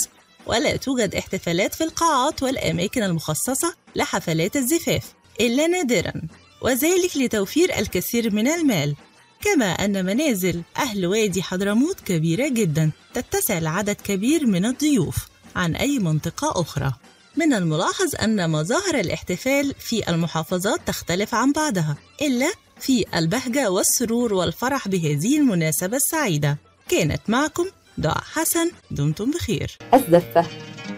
ولا 0.45 0.75
توجد 0.75 1.15
احتفالات 1.15 1.75
في 1.75 1.83
القاعات 1.83 2.43
والأماكن 2.43 3.03
المخصصة 3.03 3.75
لحفلات 3.95 4.55
الزفاف 4.55 5.13
إلا 5.41 5.67
نادرا. 5.67 6.13
وذلك 6.61 7.17
لتوفير 7.17 7.79
الكثير 7.79 8.33
من 8.33 8.47
المال. 8.47 8.95
كما 9.41 9.65
أن 9.65 10.05
منازل 10.05 10.61
أهل 10.77 11.05
وادي 11.05 11.43
حضرموت 11.43 11.99
كبيرة 11.99 12.47
جدا 12.47 12.91
تتسع 13.13 13.59
لعدد 13.59 13.95
كبير 13.95 14.45
من 14.45 14.65
الضيوف. 14.65 15.15
عن 15.55 15.75
أي 15.75 15.99
منطقة 15.99 16.61
أخرى. 16.61 16.93
من 17.39 17.53
الملاحظ 17.53 18.15
أن 18.23 18.51
مظاهر 18.51 18.99
الاحتفال 18.99 19.73
في 19.73 20.09
المحافظات 20.09 20.79
تختلف 20.87 21.35
عن 21.35 21.51
بعضها 21.51 21.97
إلا 22.21 22.51
في 22.79 23.05
البهجة 23.15 23.71
والسرور 23.71 24.33
والفرح 24.33 24.87
بهذه 24.87 25.37
المناسبة 25.37 25.97
السعيدة. 25.97 26.57
كانت 26.89 27.21
معكم 27.27 27.65
دعاء 27.97 28.17
حسن 28.17 28.71
دمتم 28.91 29.31
بخير. 29.31 29.77
الزفة 29.93 30.45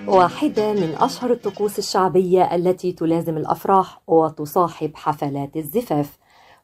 واحدة 0.07 0.73
من 0.73 0.95
أشهر 0.99 1.31
الطقوس 1.31 1.79
الشعبية 1.79 2.55
التي 2.55 2.91
تلازم 2.91 3.37
الأفراح 3.37 4.01
وتصاحب 4.07 4.91
حفلات 4.95 5.57
الزفاف. 5.57 6.09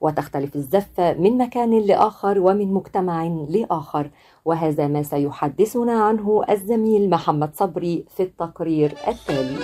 وتختلف 0.01 0.55
الزفة 0.55 1.13
من 1.13 1.37
مكان 1.37 1.79
لآخر 1.79 2.39
ومن 2.39 2.73
مجتمع 2.73 3.23
لآخر 3.49 4.09
وهذا 4.47 4.87
ما 4.87 5.03
سيحدثنا 5.03 6.03
عنه 6.03 6.43
الزميل 6.49 7.09
محمد 7.09 7.55
صبري 7.55 8.05
في 8.17 8.23
التقرير 8.23 8.93
التالي. 9.07 9.57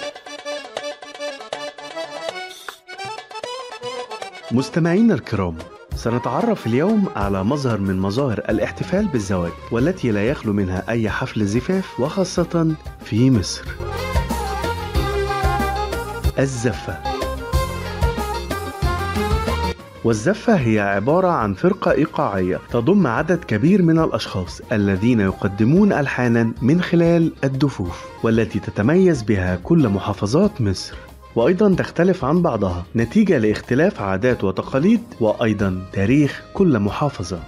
مستمعينا 4.52 5.14
الكرام 5.14 5.58
سنتعرف 5.96 6.68
اليوم 6.68 7.06
على 7.16 7.44
مظهر 7.44 7.80
من 7.80 8.00
مظاهر 8.00 8.38
الاحتفال 8.38 9.08
بالزواج 9.08 9.52
والتي 9.72 10.12
لا 10.12 10.28
يخلو 10.30 10.54
منها 10.54 10.84
أي 10.90 11.10
حفل 11.10 11.46
زفاف 11.46 12.00
وخاصة 12.00 12.76
في 13.04 13.32
مصر. 13.32 13.66
الزفة. 16.40 17.13
والزفة 20.04 20.56
هي 20.56 20.80
عبارة 20.80 21.28
عن 21.28 21.54
فرقة 21.54 21.92
إيقاعية 21.92 22.60
تضم 22.72 23.08
عدد 23.08 23.44
كبير 23.44 23.82
من 23.82 24.00
الأشخاص 24.00 24.62
الذين 24.72 25.20
يقدمون 25.20 25.94
ألحانا 25.94 26.54
من 26.62 26.82
خلال 26.82 27.32
الدفوف 27.44 28.06
والتي 28.24 28.60
تتميز 28.60 29.24
بها 29.24 29.56
كل 29.56 29.90
محافظات 29.90 30.62
مصر. 30.62 30.96
وأيضا 31.36 31.76
تختلف 31.76 32.26
عن 32.26 32.42
بعضها 32.42 32.86
نتيجة 32.96 33.38
لاختلاف 33.38 34.02
عادات 34.02 34.44
وتقاليد 34.44 35.02
وأيضا 35.20 35.82
تاريخ 35.94 36.42
كل 36.54 36.80
محافظة. 36.80 37.40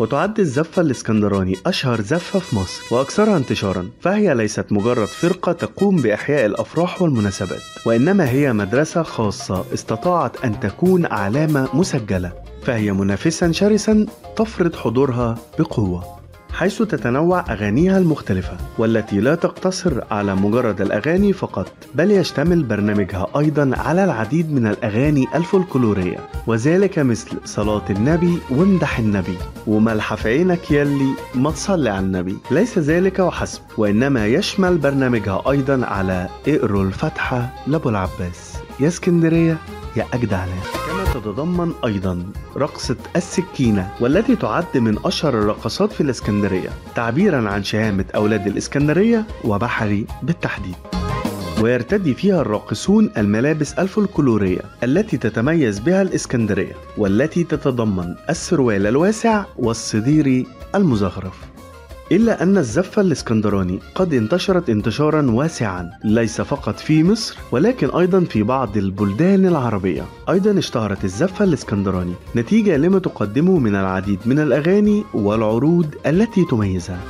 وتعد 0.00 0.40
الزفة 0.40 0.82
الإسكندراني 0.82 1.56
أشهر 1.66 2.00
زفة 2.00 2.38
في 2.38 2.56
مصر 2.56 2.94
وأكثرها 2.94 3.36
انتشارا 3.36 3.90
فهي 4.00 4.34
ليست 4.34 4.72
مجرد 4.72 5.06
فرقة 5.06 5.52
تقوم 5.52 5.96
بإحياء 5.96 6.46
الأفراح 6.46 7.02
والمناسبات 7.02 7.62
وإنما 7.86 8.30
هي 8.30 8.52
مدرسة 8.52 9.02
خاصة 9.02 9.64
استطاعت 9.74 10.44
أن 10.44 10.60
تكون 10.60 11.06
علامة 11.06 11.68
مسجلة 11.74 12.32
فهي 12.62 12.92
منافسا 12.92 13.52
شرسا 13.52 14.06
تفرض 14.36 14.74
حضورها 14.76 15.38
بقوة. 15.58 16.19
حيث 16.52 16.82
تتنوع 16.82 17.44
أغانيها 17.50 17.98
المختلفة 17.98 18.56
والتي 18.78 19.20
لا 19.20 19.34
تقتصر 19.34 20.04
على 20.10 20.34
مجرد 20.34 20.80
الأغاني 20.80 21.32
فقط 21.32 21.72
بل 21.94 22.10
يشتمل 22.10 22.62
برنامجها 22.62 23.26
أيضا 23.38 23.70
على 23.76 24.04
العديد 24.04 24.52
من 24.52 24.66
الأغاني 24.66 25.26
الفولكلورية 25.34 26.18
وذلك 26.46 26.98
مثل 26.98 27.30
صلاة 27.44 27.84
النبي 27.90 28.38
وامدح 28.50 28.98
النبي 28.98 29.36
وملح 29.66 30.14
في 30.14 30.28
عينك 30.28 30.70
يلي 30.70 31.14
ما 31.34 31.50
تصلي 31.50 31.90
على 31.90 32.06
النبي. 32.06 32.36
ليس 32.50 32.78
ذلك 32.78 33.18
وحسب 33.18 33.60
وإنما 33.78 34.26
يشمل 34.26 34.78
برنامجها 34.78 35.50
أيضا 35.50 35.86
على 35.86 36.28
اقروا 36.48 36.84
الفاتحة 36.84 37.54
لأبو 37.66 37.88
العباس. 37.88 38.56
يا 38.80 38.88
اسكندرية 38.88 39.56
يا 39.96 40.06
أجدع 40.14 40.44
ناس. 40.44 40.79
تتضمن 41.14 41.72
أيضا 41.84 42.26
رقصة 42.56 42.96
السكينة 43.16 43.90
والتي 44.00 44.36
تعد 44.36 44.78
من 44.78 44.98
أشهر 45.04 45.38
الرقصات 45.38 45.92
في 45.92 46.00
الإسكندرية 46.00 46.68
تعبيرا 46.94 47.50
عن 47.50 47.64
شهامة 47.64 48.04
أولاد 48.14 48.46
الإسكندرية 48.46 49.24
وبحري 49.44 50.06
بالتحديد. 50.22 50.74
ويرتدي 51.62 52.14
فيها 52.14 52.40
الراقصون 52.40 53.10
الملابس 53.16 53.72
الفولكلورية 53.72 54.60
التي 54.82 55.16
تتميز 55.16 55.78
بها 55.78 56.02
الإسكندرية 56.02 56.74
والتي 56.98 57.44
تتضمن 57.44 58.14
السروال 58.30 58.86
الواسع 58.86 59.44
والصديري 59.58 60.46
المزخرف. 60.74 61.49
إلا 62.12 62.42
أن 62.42 62.58
الزفة 62.58 63.02
الإسكندراني 63.02 63.78
قد 63.94 64.14
انتشرت 64.14 64.70
انتشارا 64.70 65.30
واسعا 65.30 65.90
ليس 66.04 66.40
فقط 66.40 66.78
في 66.78 67.04
مصر 67.04 67.36
ولكن 67.52 67.90
أيضا 67.90 68.20
في 68.20 68.42
بعض 68.42 68.76
البلدان 68.76 69.46
العربية. 69.46 70.04
أيضا 70.28 70.58
اشتهرت 70.58 71.04
الزفة 71.04 71.44
الإسكندراني 71.44 72.12
نتيجة 72.36 72.76
لما 72.76 72.98
تقدمه 72.98 73.58
من 73.58 73.76
العديد 73.76 74.18
من 74.26 74.38
الأغاني 74.38 75.04
والعروض 75.14 75.94
التي 76.06 76.44
تميزها. 76.44 77.00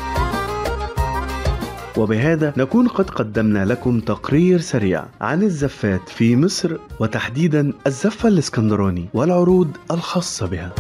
وبهذا 1.96 2.53
نكون 2.57 2.88
قد 2.88 3.11
قدمنا 3.11 3.64
لكم 3.64 4.01
تقرير 4.01 4.61
سريع 4.61 5.05
عن 5.20 5.42
الزفات 5.42 6.09
في 6.09 6.36
مصر 6.36 6.76
وتحديدا 7.01 7.72
الزفة 7.86 8.28
الإسكندراني 8.28 9.09
والعروض 9.14 9.68
الخاصة 9.90 10.46
بها. 10.46 10.72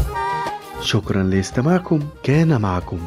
شكرا 0.82 1.22
لاستماعكم 1.22 2.00
كان 2.22 2.60
معكم. 2.60 2.98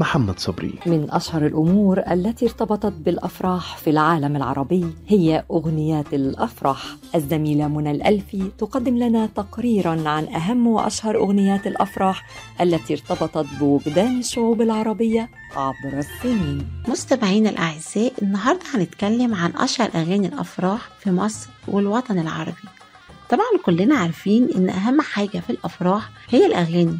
محمد 0.00 0.38
صبري. 0.38 0.74
من 0.86 1.10
أشهر 1.10 1.46
الأمور 1.46 1.98
التي 1.98 2.44
ارتبطت 2.46 2.92
بالأفراح 2.92 3.76
في 3.76 3.90
العالم 3.90 4.36
العربي 4.36 4.86
هي 5.08 5.44
أغنيات 5.50 6.14
الأفراح. 6.14 6.82
الزميلة 7.14 7.68
منى 7.68 7.90
الألفي 7.90 8.50
تقدم 8.58 8.96
لنا 8.98 9.26
تقريرا 9.26 10.08
عن 10.08 10.24
أهم 10.28 10.66
وأشهر 10.66 11.16
أغنيات 11.16 11.66
الأفراح 11.66 12.26
التي 12.60 12.92
ارتبطت 12.94 13.46
بوجدان 13.60 14.18
الشعوب 14.18 14.62
العربية 14.62 15.30
عبر 15.56 15.98
السنين. 15.98 16.66
مستمعينا 16.88 17.50
الأعزاء 17.50 18.12
النهاردة 18.22 18.64
هنتكلم 18.74 19.34
عن 19.34 19.52
أشهر 19.56 19.90
أغاني 19.94 20.26
الأفراح 20.26 20.88
في 21.00 21.10
مصر 21.10 21.48
والوطن 21.68 22.18
العربي. 22.18 22.68
طبعا 23.30 23.46
كلنا 23.64 23.96
عارفين 23.96 24.48
إن 24.56 24.70
أهم 24.70 25.00
حاجة 25.00 25.38
في 25.38 25.50
الأفراح 25.50 26.10
هي 26.30 26.46
الأغاني. 26.46 26.98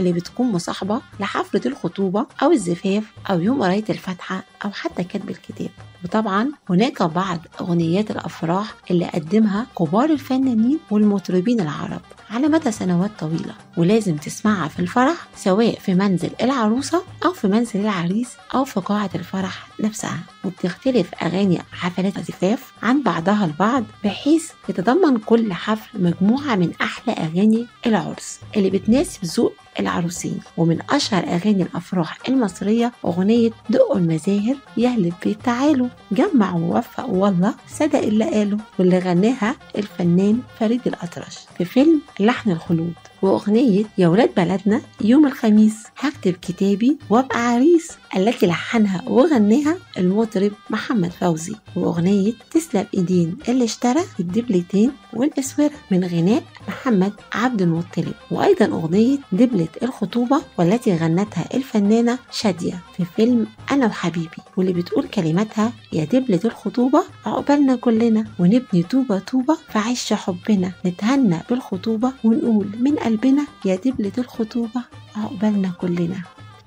اللي 0.00 0.12
بتكون 0.12 0.52
مصاحبة 0.52 1.00
لحفلة 1.20 1.60
الخطوبة 1.66 2.26
أو 2.42 2.50
الزفاف 2.52 3.04
أو 3.30 3.40
يوم 3.40 3.62
قراية 3.62 3.84
الفاتحة 3.90 4.44
أو 4.64 4.70
حتى 4.70 5.04
كتب 5.04 5.30
الكتاب. 5.30 5.70
وطبعا 6.04 6.50
هناك 6.70 7.02
بعض 7.02 7.38
أغنيات 7.60 8.10
الأفراح 8.10 8.74
اللي 8.90 9.04
قدمها 9.06 9.66
كبار 9.78 10.04
الفنانين 10.10 10.78
والمطربين 10.90 11.60
العرب 11.60 12.00
على 12.30 12.48
مدى 12.48 12.70
سنوات 12.72 13.10
طويلة. 13.18 13.54
ولازم 13.76 14.16
تسمعها 14.16 14.68
في 14.68 14.78
الفرح 14.78 15.26
سواء 15.36 15.78
في 15.78 15.94
منزل 15.94 16.30
العروسة 16.42 17.02
أو 17.24 17.32
في 17.32 17.48
منزل 17.48 17.80
العريس 17.80 18.28
أو 18.54 18.64
في 18.64 18.80
قاعة 18.80 19.10
الفرح 19.14 19.66
نفسها. 19.80 20.18
وبتختلف 20.44 21.10
أغاني 21.22 21.58
حفلات 21.72 22.18
الزفاف 22.18 22.72
عن 22.82 23.02
بعضها 23.02 23.44
البعض 23.44 23.84
بحيث 24.04 24.50
يتضمن 24.68 25.18
كل 25.18 25.52
حفل 25.52 26.02
مجموعة 26.02 26.56
من 26.56 26.72
أحلى 26.80 27.12
أغاني 27.14 27.66
العرس. 27.86 28.40
اللي 28.56 28.70
بتناسب 28.70 29.24
ذوق 29.24 29.52
العروسين. 29.80 30.40
ومن 30.56 30.78
أشهر 30.90 31.24
أغاني 31.24 31.62
الأفراح 31.62 32.18
المصرية 32.28 32.92
أغنية 33.04 33.50
دقوا 33.70 33.96
المزاهر 33.96 34.56
يهلب 34.76 35.12
بيت 35.24 35.42
تعالوا. 35.44 35.88
جمع 36.12 36.54
ووفق 36.54 37.06
والله 37.10 37.54
صدق 37.68 37.98
اللي 37.98 38.24
قاله 38.24 38.58
واللي 38.78 38.98
غناها 38.98 39.54
الفنان 39.78 40.40
فريد 40.60 40.80
الأطرش 40.86 41.38
في 41.58 41.64
فيلم 41.64 42.00
لحن 42.20 42.50
الخلود. 42.50 42.92
وأغنية 43.22 43.84
يا 43.98 44.08
ولاد 44.08 44.30
بلدنا 44.36 44.80
يوم 45.00 45.26
الخميس. 45.26 45.84
هكتب 45.98 46.32
كتابي 46.32 46.98
وابقى 47.10 47.48
عريس. 47.52 47.90
التي 48.16 48.46
لحنها 48.46 49.02
وغناها 49.06 49.76
المطرب 49.98 50.52
محمد 50.70 51.10
فوزي 51.10 51.54
وأغنية 51.76 52.32
تسلم 52.50 52.86
إيدين 52.94 53.36
اللي 53.48 53.64
اشترى 53.64 54.00
الدبلتين 54.20 54.92
والإسورة 55.12 55.70
من 55.90 56.04
غناء 56.04 56.42
محمد 56.68 57.12
عبد 57.32 57.62
المطلب 57.62 58.12
وأيضا 58.30 58.64
أغنية 58.66 59.18
دبلة 59.32 59.68
الخطوبة 59.82 60.42
والتي 60.58 60.96
غنتها 60.96 61.44
الفنانة 61.54 62.18
شادية 62.32 62.80
في 62.96 63.04
فيلم 63.16 63.46
أنا 63.70 63.86
وحبيبي 63.86 64.28
واللي 64.56 64.72
بتقول 64.72 65.06
كلماتها 65.08 65.72
يا 65.92 66.04
دبلة 66.04 66.40
الخطوبة 66.44 67.04
عقبالنا 67.26 67.76
كلنا 67.76 68.24
ونبني 68.38 68.82
طوبة 68.82 69.18
طوبة 69.18 69.54
في 69.72 69.78
عش 69.78 70.12
حبنا 70.12 70.72
نتهنى 70.86 71.38
بالخطوبة 71.50 72.12
ونقول 72.24 72.66
من 72.80 72.96
قلبنا 72.96 73.46
يا 73.64 73.74
دبلة 73.76 74.12
الخطوبة 74.18 74.82
عقبالنا 75.16 75.68
كلنا. 75.80 76.16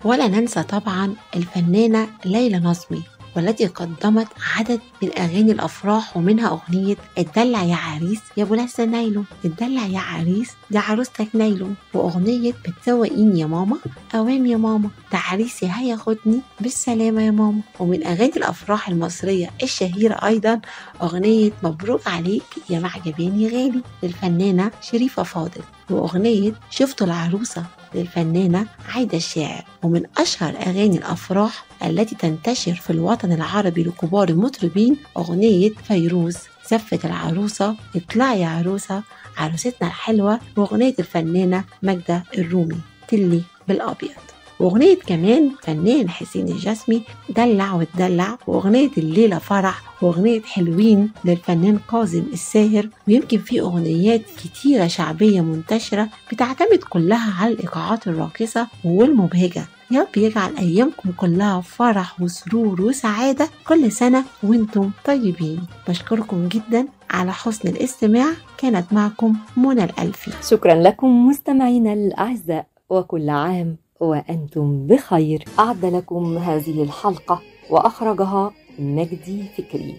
ولا 0.06 0.28
ننسى 0.28 0.64
طبعا 0.64 1.14
الفنانة 1.36 2.08
ليلى 2.26 2.58
نظمي 2.60 3.04
والتي 3.36 3.66
قدمت 3.68 4.28
عدد 4.56 4.80
من 5.04 5.10
أغاني 5.18 5.52
الأفراح 5.52 6.18
ومنها 6.18 6.48
أغنية 6.50 6.96
اتدلع 7.18 7.64
يا 7.64 7.76
عريس 7.76 8.20
يا 8.38 8.44
أبو 8.44 8.56
لسه 8.56 8.86
نايلو. 8.86 9.24
اتدلع 9.46 9.86
يا 9.86 10.00
عريس 10.00 10.52
دي 10.72 10.78
عروستك 10.78 11.28
نايلو. 11.34 11.68
وأغنية 11.94 12.54
بتسوقيني 12.68 13.40
يا 13.40 13.46
ماما 13.46 13.78
أوام 14.16 14.46
يا 14.46 14.58
ماما. 14.58 14.90
ده 15.12 15.18
عريسي 15.18 15.70
هياخدني 15.74 16.40
بالسلامة 16.62 17.22
يا 17.22 17.32
ماما. 17.32 17.62
ومن 17.80 18.08
أغاني 18.08 18.32
الأفراح 18.38 18.90
المصرية 18.90 19.50
الشهيرة 19.64 20.14
أيضا 20.26 20.62
أغنية 21.02 21.52
مبروك 21.64 22.08
عليك 22.08 22.44
يا 22.70 22.80
معجباني 22.80 23.48
غالي 23.48 23.82
للفنانة 24.04 24.72
شريفة 24.82 25.24
فاضل. 25.24 25.62
وأغنية 25.90 26.54
شفتوا 26.70 27.08
العروسة 27.08 27.64
للفنانة 27.96 28.66
عايدة 28.96 29.18
الشاعر 29.18 29.64
ومن 29.84 30.04
أشهر 30.18 30.56
أغاني 30.56 30.98
الأفراح 30.98 31.66
التي 31.84 32.16
تنتشر 32.16 32.74
في 32.74 32.90
الوطن 32.90 33.32
العربي 33.32 33.84
لكبار 33.84 34.30
المطربين 34.30 34.98
أغنية 35.18 35.70
فيروز 35.70 36.38
زفة 36.72 37.00
العروسة 37.04 37.76
اطلعي 37.96 38.42
يا 38.42 38.48
عروسة 38.48 39.04
عروستنا 39.38 39.88
الحلوة 39.88 40.40
وأغنية 40.58 40.96
الفنانة 41.00 41.64
ماجدة 41.84 42.24
الرومي 42.38 42.80
تلي 43.08 43.42
بالأبيض. 43.68 44.35
وأغنية 44.60 44.96
كمان 45.08 45.52
فنان 45.64 46.10
حسين 46.10 46.48
الجسمي 46.48 47.02
دلع 47.30 47.74
واتدلع 47.74 48.38
وأغنية 48.48 48.90
الليلة 48.98 49.38
فرح 49.38 49.82
وأغنية 50.04 50.42
حلوين 50.42 51.12
للفنان 51.26 51.80
كاظم 51.92 52.24
الساهر. 52.34 52.90
ويمكن 53.08 53.38
في 53.38 53.62
أغنيات 53.62 54.22
كتيرة 54.44 54.88
شعبية 54.88 55.42
منتشرة 55.42 56.10
بتعتمد 56.32 56.80
كلها 56.90 57.44
على 57.44 57.54
الإيقاعات 57.54 58.08
الراقصة 58.08 58.68
والمبهجة. 58.84 59.66
يا 59.92 60.02
رب 60.02 60.18
يجعل 60.18 60.58
أيامكم 60.58 61.12
كلها 61.18 61.62
فرح 61.62 62.22
وسرور 62.22 62.82
وسعادة 62.82 63.50
كل 63.68 63.92
سنة 63.92 64.24
وأنتم 64.44 64.92
طيبين. 65.06 65.64
بشكركم 65.88 66.48
جدا 66.48 66.88
على 67.12 67.34
حسن 67.34 67.70
الاستماع. 67.70 68.32
كانت 68.58 68.94
معكم 68.94 69.36
منى 69.58 69.84
الألفي. 69.84 70.32
شكرا 70.50 70.76
لكم 70.76 71.28
مستمعينا 71.28 71.94
الأعزاء 71.94 72.68
وكل 72.90 73.30
عام 73.30 73.76
وأنتم 74.00 74.88
بخير. 74.88 75.44
أعد 75.60 75.86
لكم 75.86 76.38
هذه 76.38 76.84
الحلقة 76.84 77.42
وأخرجها 77.70 78.52
مجدي 78.80 79.44
فكري. 79.58 79.96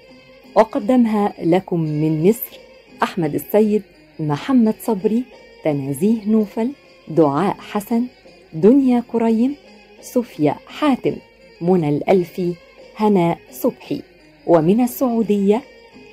وقدمها 0.55 1.33
لكم 1.43 1.81
من 1.81 2.29
مصر 2.29 2.59
أحمد 3.03 3.35
السيد 3.35 3.83
محمد 4.21 4.75
صبري 4.81 5.25
تنازيه 5.65 6.25
نوفل 6.27 6.71
دعاء 7.09 7.57
حسن 7.59 8.07
دنيا 8.53 9.03
كريم 9.13 9.55
صوفيا 10.01 10.57
حاتم 10.67 11.17
منى 11.61 11.89
الألفي 11.89 12.55
هناء 12.97 13.39
صبحي. 13.51 14.03
ومن 14.47 14.81
السعودية 14.81 15.63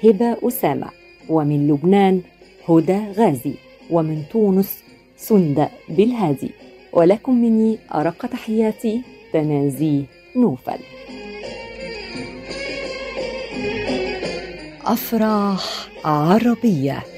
هبة 0.04 0.38
أسامة. 0.44 0.88
ومن 1.30 1.68
لبنان 1.68 2.22
هدى 2.70 3.00
غازي. 3.18 3.54
ومن 3.92 4.24
تونس 4.32 4.84
سندة 5.18 5.70
بالهادي. 5.90 6.52
ولكم 6.94 7.41
مني 7.41 7.78
أرق 7.94 8.26
تحياتي 8.26 9.02
تنازي 9.34 10.06
نوفل. 10.36 10.80
أفراح 14.86 15.88
عربية. 16.06 17.12